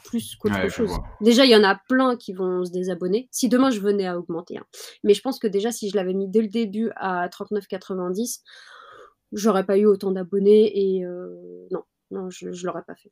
[0.04, 0.90] plus qu'autre chose.
[1.22, 3.26] Déjà, il y en a plein qui vont se désabonner.
[3.30, 4.66] Si demain je venais à augmenter, hein.
[5.02, 8.42] mais je pense que déjà si je l'avais mis dès le début à 39,90,
[9.32, 11.06] j'aurais pas eu autant d'abonnés et
[11.70, 13.10] non, non, je, je l'aurais pas fait.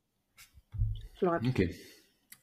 [1.23, 1.67] Ok.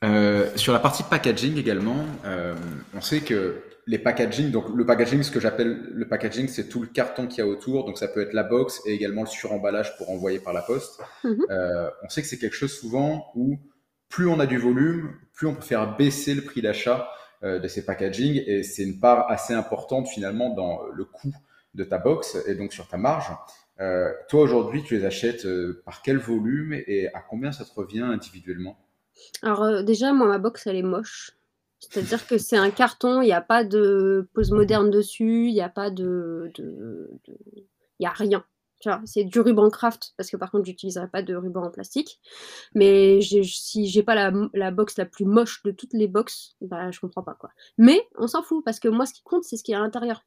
[0.04, 2.54] Euh, sur la partie packaging également, euh,
[2.94, 6.80] on sait que les packaging, donc le packaging, ce que j'appelle le packaging, c'est tout
[6.80, 7.84] le carton qu'il y a autour.
[7.84, 11.00] Donc ça peut être la box et également le suremballage pour envoyer par la poste.
[11.24, 11.46] Mhm.
[11.50, 13.58] Euh, on sait que c'est quelque chose souvent où
[14.08, 17.08] plus on a du volume, plus on peut faire baisser le prix d'achat
[17.42, 21.34] de ces packaging et c'est une part assez importante finalement dans le coût
[21.74, 23.32] de ta box et donc sur ta marge.
[23.82, 27.74] Euh, toi, aujourd'hui, tu les achètes euh, par quel volume et à combien ça te
[27.74, 28.78] revient individuellement?
[29.42, 31.32] Alors, euh, déjà, moi, ma box, elle est moche.
[31.80, 35.60] C'est-à-dire que c'est un carton, il n'y a pas de pose moderne dessus, il n'y
[35.60, 36.52] a pas de.
[36.56, 37.64] Il
[37.98, 38.44] n'y a rien.
[39.04, 42.20] C'est du ruban craft, parce que par contre, j'utiliserai pas de ruban en plastique.
[42.74, 47.00] Mais si j'ai pas la, box la plus moche de toutes les boxes, bah, je
[47.00, 47.50] comprends pas quoi.
[47.78, 49.80] Mais on s'en fout, parce que moi, ce qui compte, c'est ce qui est à
[49.80, 50.24] l'intérieur.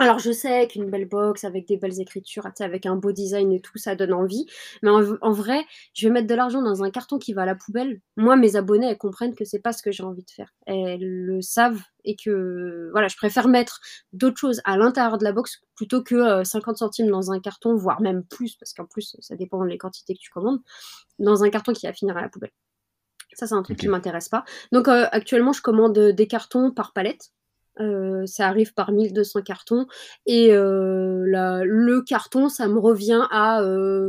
[0.00, 3.60] Alors je sais qu'une belle box avec des belles écritures, avec un beau design et
[3.60, 4.46] tout, ça donne envie.
[4.82, 7.56] Mais en, vrai, je vais mettre de l'argent dans un carton qui va à la
[7.56, 8.00] poubelle.
[8.16, 10.54] Moi, mes abonnés, elles comprennent que c'est pas ce que j'ai envie de faire.
[10.66, 13.80] Elles le savent et que voilà, je préfère mettre
[14.12, 17.74] d'autres choses à l'intérieur de la box plutôt que 50 euh, centimes dans un carton,
[17.74, 20.60] voire même plus, parce qu'en plus, ça dépend des quantités que tu commandes,
[21.18, 22.52] dans un carton qui va finir à la poubelle.
[23.34, 24.44] Ça, c'est un truc qui m'intéresse pas.
[24.72, 27.30] Donc euh, actuellement, je commande des cartons par palette.
[27.80, 29.86] Euh, ça arrive par 1200 cartons.
[30.26, 31.24] Et euh,
[31.64, 33.60] le carton, ça me revient à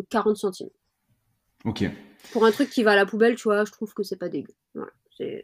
[0.10, 0.70] 40 euh, centimes.
[1.66, 1.86] Ok.
[2.32, 4.30] Pour un truc qui va à la poubelle, tu vois, je trouve que c'est pas
[4.30, 4.54] dégueu.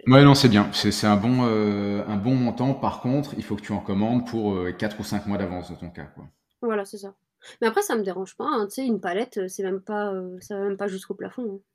[0.07, 0.69] Ouais, non, c'est bien.
[0.71, 2.73] C'est un, bon, un bon montant.
[2.73, 5.75] Par contre, il faut que tu en commandes pour 4 ou 5 mois d'avance dans
[5.75, 6.05] ton cas.
[6.15, 6.23] Quoi.
[6.61, 7.13] Voilà, c'est ça.
[7.61, 8.47] Mais après, ça me dérange pas.
[8.47, 8.67] Hein.
[8.67, 11.55] Tu sais, une palette, c'est même pas, ça va même pas jusqu'au plafond.
[11.55, 11.74] Hein.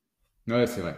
[0.51, 0.97] Ouais, c'est vrai.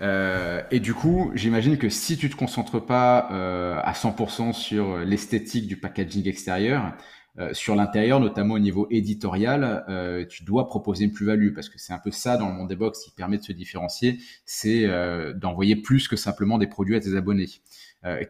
[0.00, 4.98] Euh, et du coup, j'imagine que si tu te concentres pas euh, à 100% sur
[4.98, 6.94] l'esthétique du packaging extérieur,
[7.38, 9.84] euh, sur l'intérieur, notamment au niveau éditorial,
[10.28, 12.76] tu dois proposer une plus-value parce que c'est un peu ça dans le monde des
[12.76, 14.86] box qui permet de se différencier, c'est
[15.34, 17.48] d'envoyer plus que simplement des produits à tes abonnés.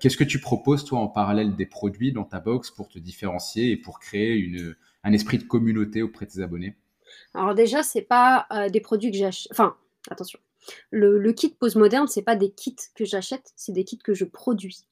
[0.00, 3.70] Qu'est-ce que tu proposes toi en parallèle des produits dans ta box pour te différencier
[3.70, 4.50] et pour créer
[5.04, 6.76] un esprit de communauté auprès de tes abonnés?
[7.34, 9.50] Alors déjà, c'est pas des produits que j'achète.
[9.52, 9.74] Enfin,
[10.10, 10.38] attention
[10.90, 14.86] le, kit postmoderne, c'est pas des kits que j'achète, c'est des kits que je produis.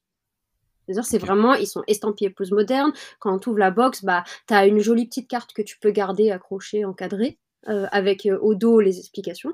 [0.86, 2.92] C'est-à-dire, c'est vraiment, ils sont estampillés postmoderne.
[3.18, 5.90] Quand tu ouvres la box, bah, tu as une jolie petite carte que tu peux
[5.90, 9.52] garder, accrochée, encadrée, euh, avec euh, au dos les explications.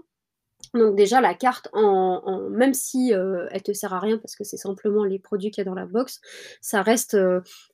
[0.74, 4.44] Donc déjà, la carte, en, même si euh, elle te sert à rien parce que
[4.44, 6.20] c'est simplement les produits qu'il y a dans la box,
[6.60, 7.16] ça reste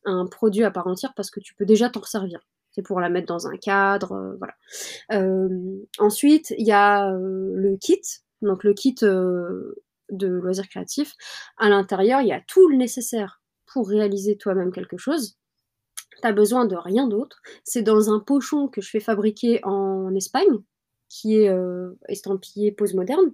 [0.05, 2.41] un produit à part entière parce que tu peux déjà t'en servir.
[2.71, 4.55] C'est pour la mettre dans un cadre, voilà.
[5.99, 8.01] ensuite, il y a le kit
[8.43, 9.75] donc le kit euh,
[10.11, 11.15] de loisirs créatifs.
[11.57, 15.37] À l'intérieur, il y a tout le nécessaire pour réaliser toi-même quelque chose.
[16.23, 17.41] Tu as besoin de rien d'autre.
[17.65, 20.59] C'est dans un pochon que je fais fabriquer en Espagne,
[21.09, 23.33] qui est euh, estampillé pose moderne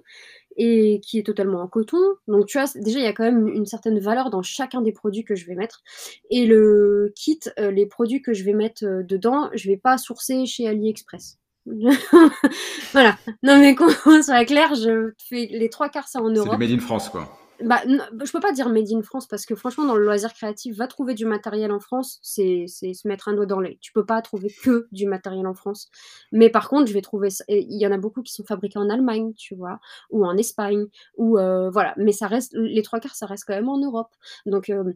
[0.56, 1.98] et qui est totalement en coton.
[2.28, 4.92] Donc tu vois, déjà il y a quand même une certaine valeur dans chacun des
[4.92, 5.82] produits que je vais mettre.
[6.30, 10.46] Et le kit, euh, les produits que je vais mettre dedans, je vais pas sourcer
[10.46, 11.38] chez AliExpress.
[12.92, 13.16] voilà.
[13.42, 16.56] Non, mais qu'on soit clair, je fais les trois quarts, ça en Europe.
[16.60, 17.28] C'est du Made in France, quoi.
[17.62, 20.76] Bah, je peux pas dire Made in France parce que franchement, dans le loisir créatif,
[20.76, 23.78] va trouver du matériel en France, c'est se mettre un doigt dans l'œil.
[23.80, 25.88] Tu peux pas trouver que du matériel en France.
[26.32, 27.28] Mais par contre, je vais trouver.
[27.48, 29.78] Il y en a beaucoup qui sont fabriqués en Allemagne, tu vois,
[30.10, 31.94] ou en Espagne, ou euh, voilà.
[31.96, 32.52] Mais ça reste.
[32.54, 34.12] Les trois quarts, ça reste quand même en Europe.
[34.46, 34.70] Donc.
[34.70, 34.92] Euh,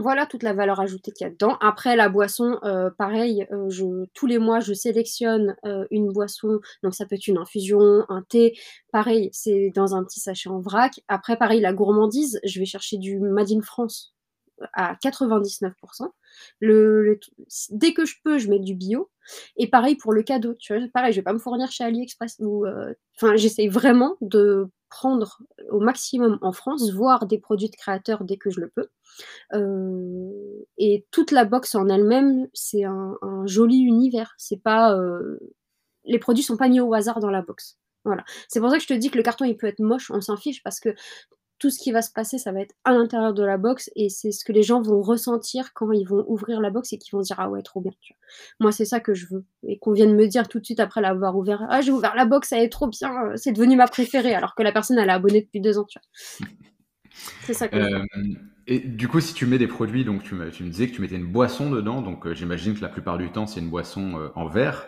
[0.00, 1.56] voilà toute la valeur ajoutée qu'il y a dedans.
[1.60, 6.60] Après, la boisson, euh, pareil, euh, tous les mois, je sélectionne euh, une boisson.
[6.82, 8.56] Donc, ça peut être une infusion, un thé.
[8.92, 11.00] Pareil, c'est dans un petit sachet en vrac.
[11.08, 14.13] Après, pareil, la gourmandise, je vais chercher du Made in France.
[14.72, 15.72] À 99%.
[16.60, 17.20] Le,
[17.70, 19.10] dès que je peux, je mets du bio.
[19.56, 20.54] Et pareil pour le cadeau,
[20.92, 22.40] pareil, je vais pas me fournir chez AliExpress.
[22.40, 25.38] Euh, enfin, j'essaye vraiment de prendre
[25.70, 28.88] au maximum en France, voir des produits de créateurs dès que je le peux.
[29.54, 30.30] Euh,
[30.78, 34.34] et toute la box en elle-même, c'est un, joli univers.
[34.38, 35.38] C'est pas, euh,
[36.04, 37.78] les produits sont pas mis au hasard dans la box.
[38.04, 38.24] Voilà.
[38.48, 40.20] C'est pour ça que je te dis que le carton il peut être moche, on
[40.20, 40.94] s'en fiche parce que
[41.58, 44.08] tout ce qui va se passer, ça va être à l'intérieur de la box et
[44.08, 47.12] c'est ce que les gens vont ressentir quand ils vont ouvrir la box et qu'ils
[47.12, 47.92] vont dire ah ouais trop bien.
[48.60, 51.00] Moi c'est ça que je veux et qu'on vienne me dire tout de suite après
[51.00, 54.34] l'avoir ouvert ah j'ai ouvert la box, elle est trop bien, c'est devenu ma préférée
[54.34, 55.86] alors que la personne elle est abonnée depuis deux ans.
[57.42, 58.00] C'est ça que je veux.
[58.00, 58.34] Euh,
[58.66, 60.94] et du coup, si tu mets des produits, donc tu me, tu me disais que
[60.94, 63.68] tu mettais une boisson dedans, donc euh, j'imagine que la plupart du temps c'est une
[63.68, 64.86] boisson euh, en verre.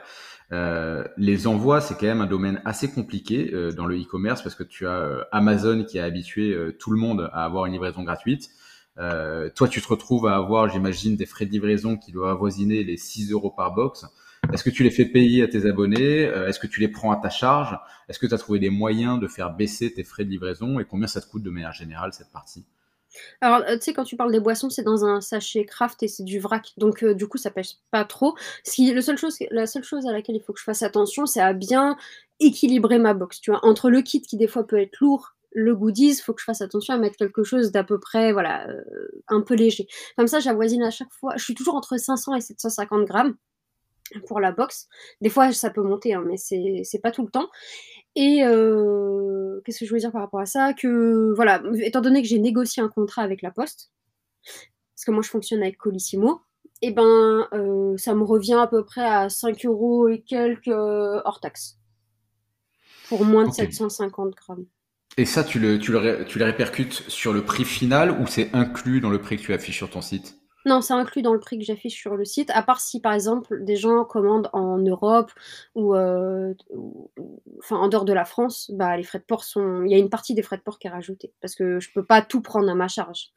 [0.52, 4.54] Euh, les envois, c'est quand même un domaine assez compliqué euh, dans le e-commerce parce
[4.54, 8.02] que tu as euh, Amazon qui a habitué tout le monde à avoir une livraison
[8.02, 8.50] gratuite.
[8.96, 12.96] toi, tu te retrouves à avoir, j'imagine, des frais de livraison qui doivent avoisiner les
[12.96, 14.06] 6 euros par box.
[14.52, 16.22] Est-ce que tu les fais payer à tes abonnés?
[16.22, 17.76] Est-ce que tu les prends à ta charge?
[18.08, 20.78] Est-ce que tu as trouvé des moyens de faire baisser tes frais de livraison?
[20.78, 22.64] Et combien ça te coûte de manière générale cette partie?
[23.40, 26.08] Alors, euh, tu sais, quand tu parles des boissons, c'est dans un sachet craft et
[26.08, 26.72] c'est du vrac.
[26.76, 28.34] Donc, euh, du coup, ça pèse pas trop.
[28.64, 31.26] Ce le seul chose, la seule chose à laquelle il faut que je fasse attention,
[31.26, 31.96] c'est à bien
[32.40, 33.40] équilibrer ma box.
[33.40, 36.40] Tu vois, entre le kit qui des fois peut être lourd, le goodies, faut que
[36.40, 38.82] je fasse attention à mettre quelque chose d'à peu près, voilà, euh,
[39.28, 39.86] un peu léger.
[40.16, 41.32] Comme ça, j'avoisine à chaque fois.
[41.36, 43.34] Je suis toujours entre 500 et 750 grammes
[44.26, 44.88] pour la box.
[45.20, 47.48] Des fois, ça peut monter, hein, mais c'est pas tout le temps.
[48.14, 50.72] Et euh, qu'est-ce que je voulais dire par rapport à ça?
[50.72, 53.90] Que voilà, étant donné que j'ai négocié un contrat avec la Poste,
[54.42, 56.40] parce que moi je fonctionne avec Colissimo,
[56.82, 60.68] et eh ben euh, ça me revient à peu près à 5 euros et quelques
[60.68, 61.78] euh, hors taxe.
[63.08, 64.66] Pour moins de 750 grammes.
[65.16, 68.50] Et ça, tu, le, tu, le, tu les répercutes sur le prix final ou c'est
[68.54, 70.36] inclus dans le prix que tu affiches sur ton site?
[70.66, 73.12] Non, c'est inclus dans le prix que j'affiche sur le site, à part si par
[73.12, 75.30] exemple des gens commandent en Europe
[75.76, 76.54] ou, euh,
[77.70, 79.84] en dehors de la France, bah les frais de port sont.
[79.84, 81.92] Il y a une partie des frais de port qui est rajoutée parce que je
[81.92, 83.30] peux pas tout prendre à ma charge.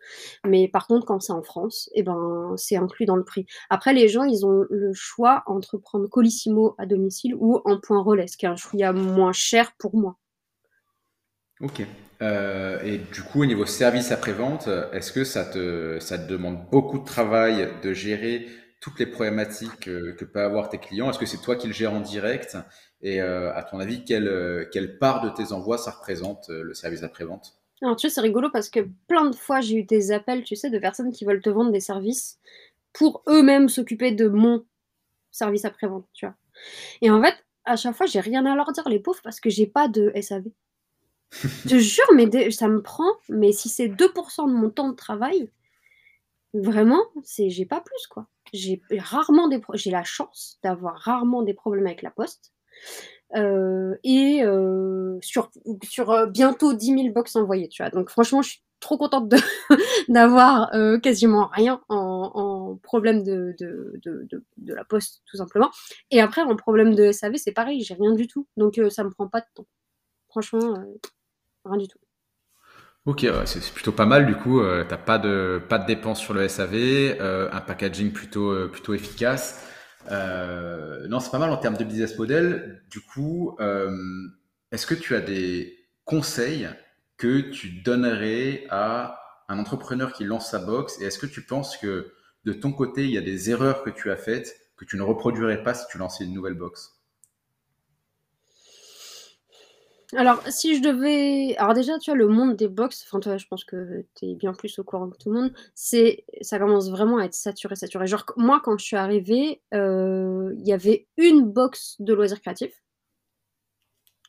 [0.46, 3.46] Mais par contre, quand c'est en France, eh ben c'est inclus dans le prix.
[3.70, 8.02] Après, les gens, ils ont le choix entre prendre Colissimo à domicile ou en point
[8.02, 10.18] relais, ce qui est un choix moins cher pour moi.
[11.62, 11.82] Ok.
[12.22, 16.70] Euh, et du coup, au niveau service après-vente, est-ce que ça te, ça te demande
[16.70, 18.48] beaucoup de travail de gérer
[18.82, 21.10] toutes les problématiques que, que peuvent avoir tes clients?
[21.10, 22.58] Est-ce que c'est toi qui le gères en direct?
[23.02, 26.74] Et euh, à ton avis, quelle, quelle part de tes envois ça représente euh, le
[26.74, 27.56] service après-vente?
[27.82, 30.56] Alors tu sais, c'est rigolo parce que plein de fois j'ai eu des appels, tu
[30.58, 32.40] sais, de personnes qui veulent te vendre des services
[32.92, 34.66] pour eux-mêmes s'occuper de mon
[35.32, 36.36] service après-vente, tu vois.
[37.02, 39.50] Et en fait, à chaque fois, j'ai rien à leur dire, les pauvres, parce que
[39.50, 40.46] j'ai pas de SAV.
[41.66, 45.52] Je jure, mais ça me prend, mais si c'est 2% de mon temps de travail,
[46.54, 48.28] vraiment, c'est j'ai pas plus quoi.
[48.54, 52.52] J'ai rarement des j'ai la chance d'avoir rarement des problèmes avec la poste.
[53.36, 55.52] Euh, et euh, sur,
[55.84, 57.92] sur euh, bientôt 10 000 box envoyées, tu vois.
[57.92, 59.30] Donc franchement, je suis trop contente
[60.10, 60.72] d'avoir
[61.04, 64.00] quasiment rien en, problème de, de,
[64.58, 65.70] de, la poste, tout simplement.
[66.12, 68.48] Et après, en problème de SAV, c'est pareil, j'ai rien du tout.
[68.58, 69.68] Donc ça me prend pas de temps.
[70.30, 70.76] Franchement,
[71.70, 72.00] Rien du tout.
[73.06, 74.60] Ok, c'est plutôt pas mal du coup.
[74.62, 78.68] Euh, t'as pas de pas de dépenses sur le SAV, euh, un packaging plutôt euh,
[78.68, 79.66] plutôt efficace.
[80.10, 82.84] non, c'est pas mal en termes de business model.
[82.90, 83.58] Du coup,
[84.72, 86.70] est-ce que tu as des conseils
[87.18, 91.02] que tu donnerais à un entrepreneur qui lance sa box?
[91.02, 92.14] Et est-ce que tu penses que
[92.46, 95.04] de ton côté, il y a des erreurs que tu as faites que tu ne
[95.04, 96.99] reproduirais pas si tu lançais une nouvelle box?
[100.16, 101.56] Alors, si je devais.
[101.58, 104.36] Alors, déjà, tu vois, le monde des box, enfin, toi, je pense que tu es
[104.36, 106.26] bien plus au courant que tout le monde, c'est...
[106.42, 108.08] ça commence vraiment à être saturé, saturé.
[108.08, 112.82] Genre, moi, quand je suis arrivée, euh, il y avait une box de loisirs créatifs.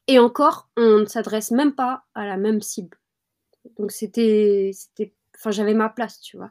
[0.07, 2.99] Et encore, on ne s'adresse même pas à la même cible.
[3.79, 4.71] Donc, c'était.
[4.75, 5.15] c'était...
[5.37, 6.51] Enfin, j'avais ma place, tu vois.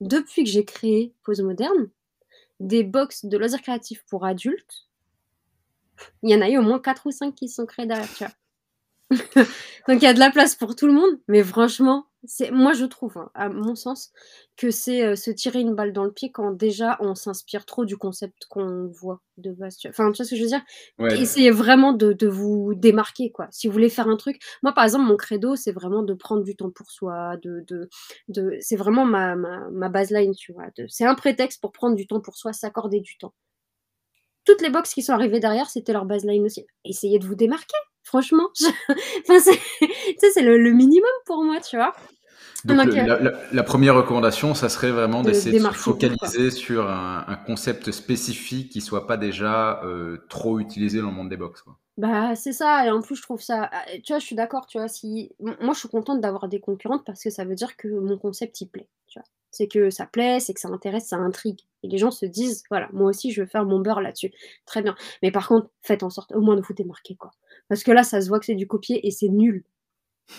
[0.00, 1.90] Depuis que j'ai créé Pose Moderne,
[2.58, 4.88] des box de loisirs créatifs pour adultes,
[6.24, 8.24] il y en a eu au moins 4 ou 5 qui sont créés derrière, tu
[8.24, 8.32] vois.
[9.88, 12.72] Donc il y a de la place pour tout le monde, mais franchement, c'est moi
[12.72, 14.12] je trouve, hein, à mon sens,
[14.56, 17.84] que c'est euh, se tirer une balle dans le pied quand déjà on s'inspire trop
[17.84, 19.76] du concept qu'on voit de base.
[19.88, 20.62] Enfin, tu vois ce que je veux dire?
[21.20, 23.46] Essayez vraiment de, vous démarquer, quoi.
[23.50, 26.42] Si vous voulez faire un truc, moi par exemple, mon credo, c'est vraiment de prendre
[26.42, 27.88] du temps pour soi, de, de,
[28.28, 28.56] de...
[28.60, 30.64] c'est vraiment ma, ma, ma baseline, tu vois.
[30.88, 33.34] C'est un prétexte pour prendre du temps pour soi, s'accorder du temps.
[34.44, 36.66] Toutes les box qui sont arrivées derrière, c'était leur baseline aussi.
[36.84, 37.76] Essayez de vous démarquer.
[38.04, 38.48] Franchement,
[39.28, 41.94] enfin, c'est le, le, minimum pour moi, tu vois.
[42.64, 48.70] Donc, la, première recommandation, ça serait vraiment d'essayer de se focaliser sur un, concept spécifique
[48.70, 49.82] qui soit pas déjà
[50.28, 51.62] trop utilisé dans le monde des box.
[51.62, 51.76] Quoi.
[51.96, 54.66] Bah, c'est ça et en plus je trouve ça ah, tu vois, je suis d'accord,
[54.66, 57.76] tu vois, si moi je suis contente d'avoir des concurrentes parce que ça veut dire
[57.76, 59.26] que mon concept il plaît, tu vois?
[59.52, 62.64] C'est que ça plaît, c'est que ça intéresse, ça intrigue et les gens se disent:
[62.68, 64.32] «Voilà, moi aussi je veux faire mon beurre là-dessus».
[64.66, 67.30] Très bien, mais par contre, faites en sorte au moins de vous démarquer, quoi.
[67.68, 69.64] Parce que là, ça se voit que c'est du copier et c'est nul.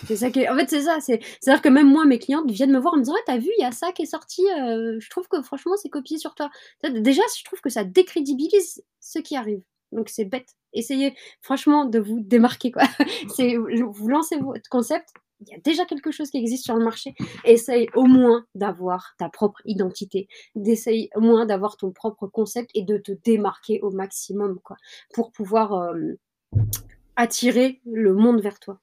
[0.06, 2.72] C'est ça qui en fait, c'est ça, c'est c'est-à-dire que même moi, mes clientes viennent
[2.72, 4.42] me voir en me disant: «Ouais, tu vu, il y a ça qui est sorti,
[4.60, 6.50] euh, je trouve que franchement c'est copié sur toi».
[6.82, 9.62] déjà, je trouve que ça décrédibilise ce qui arrive,
[9.92, 12.70] donc c'est bête essayez franchement de vous démarquer.
[12.70, 12.82] Quoi.
[13.34, 15.10] C'est, vous lancez votre concept,
[15.40, 17.14] il y a déjà quelque chose qui existe sur le marché.
[17.44, 22.82] Essaye au moins d'avoir ta propre identité, d'essayer au moins d'avoir ton propre concept et
[22.82, 24.76] de te démarquer au maximum quoi,
[25.12, 26.18] pour pouvoir euh,
[27.16, 28.80] attirer le monde vers toi.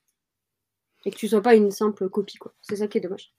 [1.05, 2.37] Et que tu sois pas une simple copie.
[2.37, 2.53] quoi.
[2.61, 3.33] C'est ça qui est dommage.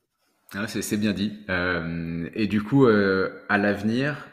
[0.53, 1.39] Ah, c'est, bien dit.
[1.49, 4.29] Euh, et du coup, euh, à l'avenir,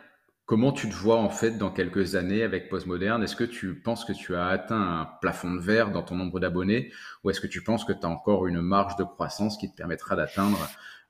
[0.51, 3.23] Comment tu te vois en fait dans quelques années avec Postmoderne?
[3.23, 6.41] Est-ce que tu penses que tu as atteint un plafond de verre dans ton nombre
[6.41, 6.91] d'abonnés?
[7.23, 9.77] Ou est-ce que tu penses que tu as encore une marge de croissance qui te
[9.77, 10.59] permettra d'atteindre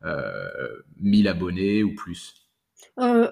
[0.04, 2.52] euh, 1000 abonnés ou plus?
[3.00, 3.32] Euh,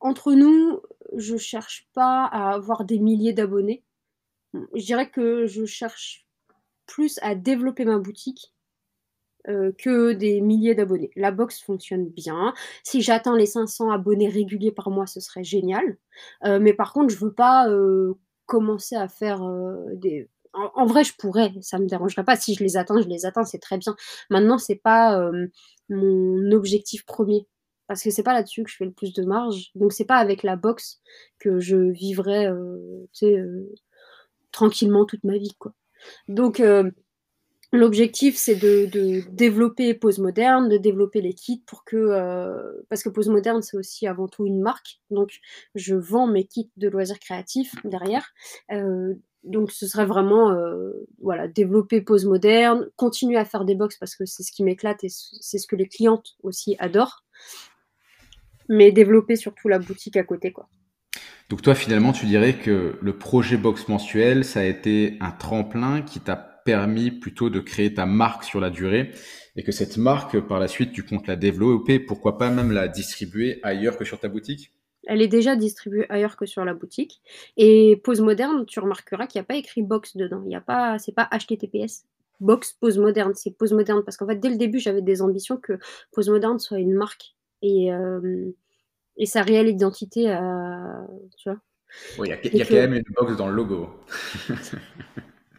[0.00, 0.80] Entre nous,
[1.14, 3.84] je cherche pas à avoir des milliers d'abonnés.
[4.74, 6.26] Je dirais que je cherche
[6.86, 8.54] plus à développer ma boutique
[9.48, 11.10] euh, que des milliers d'abonnés.
[11.16, 12.54] La box fonctionne bien.
[12.82, 15.98] Si j'atteins les 500 abonnés réguliers par mois, ce serait génial.
[16.44, 18.14] Euh, mais par contre, je veux pas euh,
[18.46, 19.42] commencer à faire
[19.94, 20.30] des.
[20.54, 22.36] En, vrai, je pourrais, ça me dérangerait pas.
[22.36, 23.96] Si je les atteins, je les atteins, c'est très bien.
[24.30, 25.30] Maintenant, c'est pas
[25.88, 27.48] mon objectif premier
[27.88, 29.72] parce que c'est pas là-dessus que je fais le plus de marge.
[29.74, 31.00] Donc c'est pas avec la box
[31.40, 32.48] que je vivrai,
[34.54, 35.56] tranquillement toute ma vie.
[36.28, 36.62] Donc
[37.74, 41.96] L'objectif, c'est de, développer Pose Moderne, de développer les kits pour que.
[41.96, 45.00] Euh, parce que Pose Moderne, c'est aussi avant tout une marque.
[45.10, 45.40] Donc,
[45.74, 48.32] je vends mes kits de loisirs créatifs derrière.
[48.70, 50.52] Euh, donc, ce serait vraiment.
[50.52, 54.62] Euh, voilà, développer Pose Moderne, continuer à faire des box parce que c'est ce qui
[54.62, 57.24] m'éclate et c'est ce que les clientes aussi adorent.
[58.68, 60.68] Mais développer surtout la boutique à côté, quoi.
[61.50, 66.02] Donc, toi, finalement, tu dirais que le projet box mensuel, ça a été un tremplin
[66.02, 69.12] qui t'a permis plutôt de créer ta marque sur la durée
[69.56, 72.88] et que cette marque, par la suite, tu comptes la développer, pourquoi pas même la
[72.88, 74.72] distribuer ailleurs que sur ta boutique?
[75.06, 77.20] Elle est déjà distribuée ailleurs que sur la boutique.
[77.56, 80.40] Et Pose Moderne, tu remarqueras qu'il n'y a pas écrit box dedans.
[80.44, 82.04] Il n'y a pas, c'est pas HTTPS.
[82.40, 85.56] Box Pose Moderne, c'est Pose Moderne parce qu'en fait, dès le début, j'avais des ambitions
[85.56, 85.78] que
[86.12, 88.50] Pose Moderne soit une marque et, euh,
[89.16, 91.58] et sa réelle identité, à, tu vois.
[92.24, 93.88] il y a, y a quand même une box dans le logo.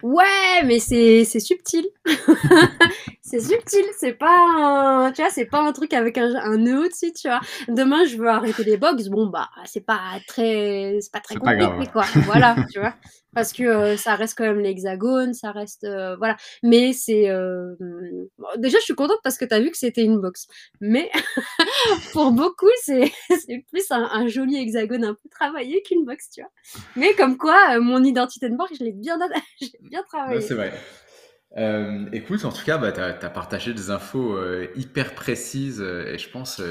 [0.05, 1.83] Ouais, mais c'est subtil.
[3.23, 6.85] c'est subtil, c'est pas un, tu vois, c'est pas un truc avec un, un nœud
[6.85, 7.39] au-dessus, tu vois.
[7.69, 11.89] Demain, je veux arrêter les box, bon bah, c'est pas très, c'est pas très compliqué,
[11.91, 12.05] quoi.
[12.25, 12.93] Voilà, tu vois
[13.35, 16.37] parce que euh, ça reste quand même l'hexagone, ça reste euh, voilà.
[16.63, 17.75] Mais c'est euh,
[18.57, 20.47] déjà je suis contente parce que tu as vu que c'était une box.
[20.79, 21.11] Mais
[22.13, 23.11] pour beaucoup c'est
[23.69, 26.51] plus un, joli hexagone un peu travaillé qu'une box, tu vois.
[26.95, 29.19] Mais comme quoi mon identité de marque je l'ai bien
[29.81, 30.41] bien travaillé.
[30.41, 30.73] c'est vrai.
[32.13, 34.39] écoute, en tout cas, bah, tu as, partagé des infos
[34.75, 36.61] hyper précises et je pense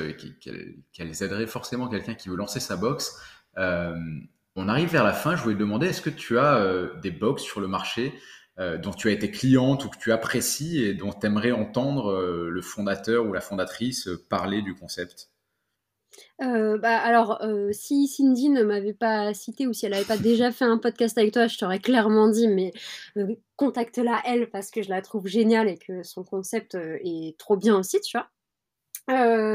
[0.93, 3.21] qu'elles aideraient forcément quelqu'un qui veut lancer sa box.
[4.57, 5.35] On arrive vers la fin.
[5.37, 8.15] Je voulais te demander, est-ce que tu as euh, des box sur le marché
[8.61, 12.13] euh, dont tu as été cliente ou que tu apprécies et dont tu aimerais entendre
[12.13, 15.31] euh, le fondateur ou la fondatrice parler du concept?
[16.39, 20.65] Bah, alors, si Cindy ne m'avait pas cité ou si elle n'avait pas déjà fait
[20.65, 22.73] un podcast avec toi, je t'aurais clairement dit, mais
[23.57, 27.77] contacte-la elle parce que je la trouve géniale et que son concept est trop bien
[27.77, 28.29] aussi, tu vois.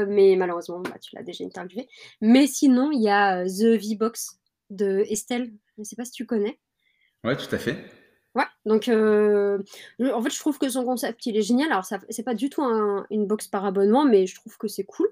[0.06, 1.88] mais malheureusement, bah, tu l'as déjà interviewé.
[2.20, 4.39] Mais sinon, il y a The V-Box
[4.70, 5.52] de Estelle.
[5.76, 6.58] Je ne sais pas si tu connais.
[7.24, 7.76] Ouais, tout à fait.
[8.36, 9.58] Ouais, donc euh,
[10.00, 11.72] en fait, je trouve que son concept il est génial.
[11.72, 15.08] Alors, c'est pas du tout une box par abonnement, mais je trouve que c'est cool.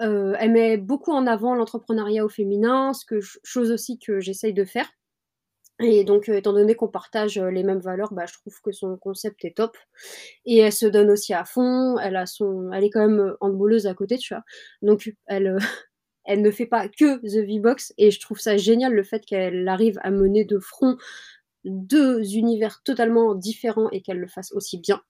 [0.00, 4.52] Euh, elle met beaucoup en avant l'entrepreneuriat au féminin, ce que, chose aussi que j'essaye
[4.52, 4.90] de faire.
[5.82, 8.98] Et donc, euh, étant donné qu'on partage les mêmes valeurs, bah, je trouve que son
[8.98, 9.78] concept est top.
[10.44, 11.96] Et elle se donne aussi à fond.
[11.98, 14.44] Elle, a son, elle est quand même handballeuse à côté, tu vois.
[14.82, 15.56] Donc, elle,
[16.30, 19.66] elle ne fait pas que The V-Box et je trouve ça génial le fait qu'elle
[19.66, 20.96] arrive à mener de front
[21.64, 25.02] deux univers totalement différents et qu'elle le fasse aussi bien.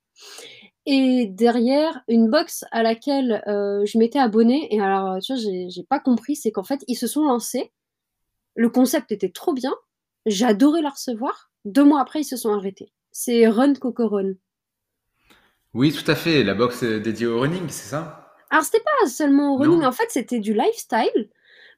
[0.87, 5.85] Et derrière, une box à laquelle euh, je m'étais abonnée, et alors, tu vois, j'ai
[5.85, 7.71] pas compris, c'est qu'en fait, ils se sont lancés,
[8.57, 9.75] le concept était trop bien,
[10.25, 12.93] j'adorais la recevoir, deux mois après, ils se sont arrêtés.
[13.13, 14.33] C'est Run Coco Run.
[15.75, 16.43] Oui, tout à fait.
[16.43, 18.30] La box dédiée au running, c'est ça?
[18.51, 19.85] Alors, c'était pas seulement au running.
[19.85, 21.31] En fait, c'était du lifestyle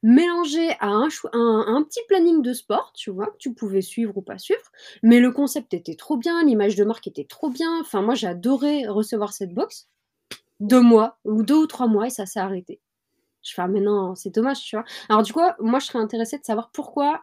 [0.02, 4.22] mélangé à un, un, petit planning de sport, tu vois, que tu pouvais suivre ou
[4.22, 4.72] pas suivre.
[5.02, 7.80] Mais le concept était trop bien, l'image de marque était trop bien.
[7.80, 9.88] Enfin, moi, j'ai adoré recevoir cette box.
[10.60, 12.80] Deux mois, ou deux ou trois mois, et ça s'est arrêté.
[13.42, 14.84] Je fais, ah, mais non, c'est dommage, tu vois.
[15.08, 17.22] Alors, du coup, moi, je serais intéressée de savoir pourquoi,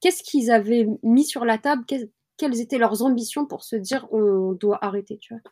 [0.00, 4.52] qu'est-ce qu'ils avaient mis sur la table, quelles étaient leurs ambitions pour se dire, on
[4.52, 5.42] doit arrêter, tu vois.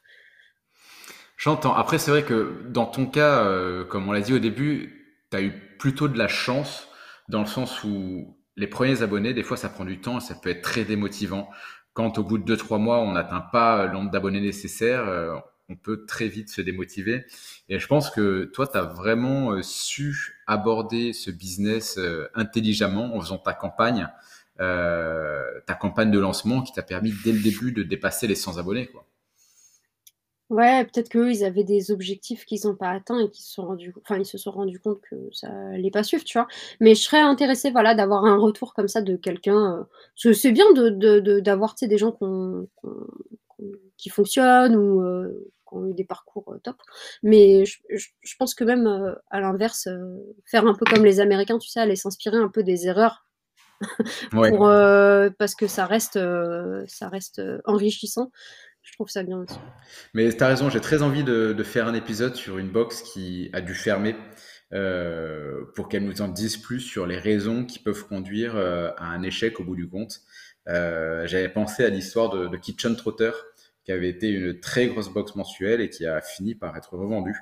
[1.44, 1.74] J'entends.
[1.74, 5.36] Après, c'est vrai que dans ton cas, euh, comme on l'a dit au début, tu
[5.36, 6.88] as eu plutôt de la chance
[7.28, 10.34] dans le sens où les premiers abonnés, des fois, ça prend du temps et ça
[10.34, 11.50] peut être très démotivant.
[11.92, 15.36] Quand au bout de 2-3 mois, on n'atteint pas le nombre d'abonnés nécessaire, euh,
[15.68, 17.26] on peut très vite se démotiver.
[17.68, 23.14] Et je pense que toi, tu as vraiment euh, su aborder ce business euh, intelligemment
[23.14, 24.08] en faisant ta campagne,
[24.56, 28.86] ta campagne de lancement qui t'a permis dès le début de dépasser les 100 abonnés.
[28.86, 29.04] Quoi.
[30.50, 33.66] Ouais, peut-être qu'eux, ils avaient des objectifs qu'ils n'ont pas atteints et qu'ils se sont
[33.66, 36.46] rendus enfin, ils se sont rendus compte que ça allait pas suivre, tu vois?
[36.80, 39.84] Mais je serais intéressée, voilà, d'avoir un retour comme ça de quelqu'un, euh,
[40.14, 42.14] parce que c'est bien de de d'avoir, tu sais, des gens
[43.96, 46.76] qui fonctionnent ou euh, qui ont eu des parcours, euh, top.
[47.22, 49.88] Mais je pense que même, à l'inverse,
[50.44, 53.24] faire un peu comme les Américains, tu sais, aller s'inspirer un peu des erreurs
[54.30, 54.68] pour,
[55.38, 56.18] parce que ça reste,
[56.86, 58.30] ça reste, enrichissant
[58.84, 59.58] je trouve ça bien aussi.
[60.12, 63.50] Mais tu as raison, j'ai très envie de, faire un épisode sur une box qui
[63.52, 64.14] a dû fermer
[64.72, 69.06] euh, pour qu'elle nous en dise plus sur les raisons qui peuvent conduire euh, à
[69.06, 70.20] un échec au bout du compte.
[70.68, 73.32] Euh, j'avais pensé à l'histoire de, de, Kitchen Trotter,
[73.84, 77.36] qui avait été une très grosse box mensuelle et qui a fini par être revendue.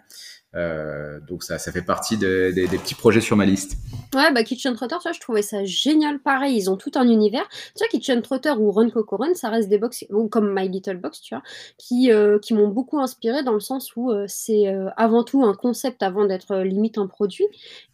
[0.55, 3.76] Euh, donc ça, ça fait partie des petits projets sur ma liste.
[4.14, 6.18] Ouais, bah Kitchen Trotter, ça, je trouvais ça génial.
[6.20, 7.48] Pareil, ils ont tout un univers.
[7.48, 10.68] Tu vois, Kitchen Trotter ou Run Coco Run, ça reste des box, ou comme My
[10.68, 11.42] Little Box, tu vois,
[11.78, 15.55] qui, euh, qui m'ont beaucoup inspiré dans le sens où euh, c'est avant tout un
[15.55, 17.46] concept avant d'être limite un produit,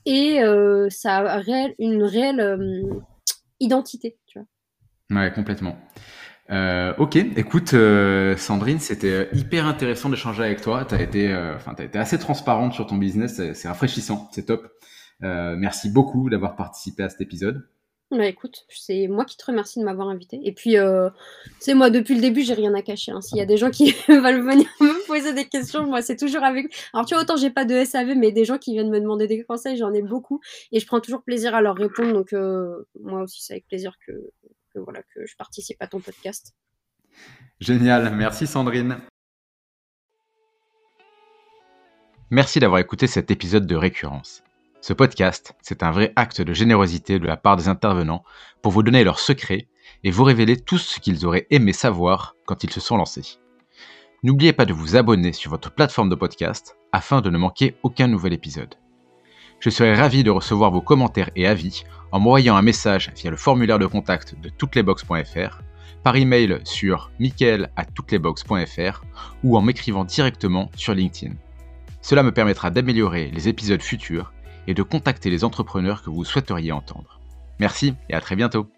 [0.04, 0.40] et
[0.90, 1.42] ça a
[1.78, 2.88] une réelle
[3.61, 5.22] identité, tu vois.
[5.22, 5.76] Ouais, complètement.
[6.51, 10.86] Euh, ok, écoute, euh, Sandrine, c'était euh, hyper intéressant d'échanger avec toi.
[10.86, 11.24] Tu as, été,
[11.78, 14.66] été assez transparente sur ton business, c'est rafraîchissant, c'est top.
[15.20, 17.68] merci beaucoup d'avoir participé à cet épisode.
[18.11, 20.40] Bah écoute, c'est moi qui te remercie de m'avoir invité.
[20.42, 20.76] Et puis,
[21.59, 23.12] c'est moi, depuis le début, j'ai rien à cacher.
[23.12, 23.20] Hein.
[23.20, 26.42] S'il y a des gens qui veulent venir me poser des questions, moi, c'est toujours
[26.42, 26.74] avec.
[26.94, 29.26] Alors, tu vois, autant j'ai pas de SAV, mais des gens qui viennent me demander
[29.26, 30.40] des conseils, j'en ai beaucoup.
[30.72, 32.14] Et je prends toujours plaisir à leur répondre.
[32.14, 32.32] Donc,
[32.99, 33.92] moi aussi, c'est avec plaisir
[34.79, 36.55] que, voilà, que je participe à ton podcast.
[37.61, 38.99] Génial, merci Sandrine.
[42.31, 44.43] Merci d'avoir écouté cet épisode de Récurrence.
[44.81, 48.22] Ce podcast, c'est un vrai acte de générosité de la part des intervenants
[48.62, 49.66] pour vous donner leurs secrets
[50.05, 53.39] et vous révéler tout ce qu'ils auraient aimé savoir quand ils se sont lancés.
[54.22, 58.07] N'oubliez pas de vous abonner sur votre plateforme de podcast afin de ne manquer aucun
[58.07, 58.74] nouvel épisode.
[59.61, 63.36] Je serai ravi de recevoir vos commentaires et avis en m'envoyant un message via le
[63.36, 65.62] formulaire de contact de touteslesbox.fr,
[66.02, 69.02] par email sur michael@touteslesbox.fr
[69.42, 71.34] ou en m'écrivant directement sur LinkedIn.
[72.02, 74.32] Cela me permettra d'améliorer les épisodes futurs
[74.68, 77.20] et de contacter les entrepreneurs que vous souhaiteriez entendre.
[77.59, 78.70] Merci et à très bientôt.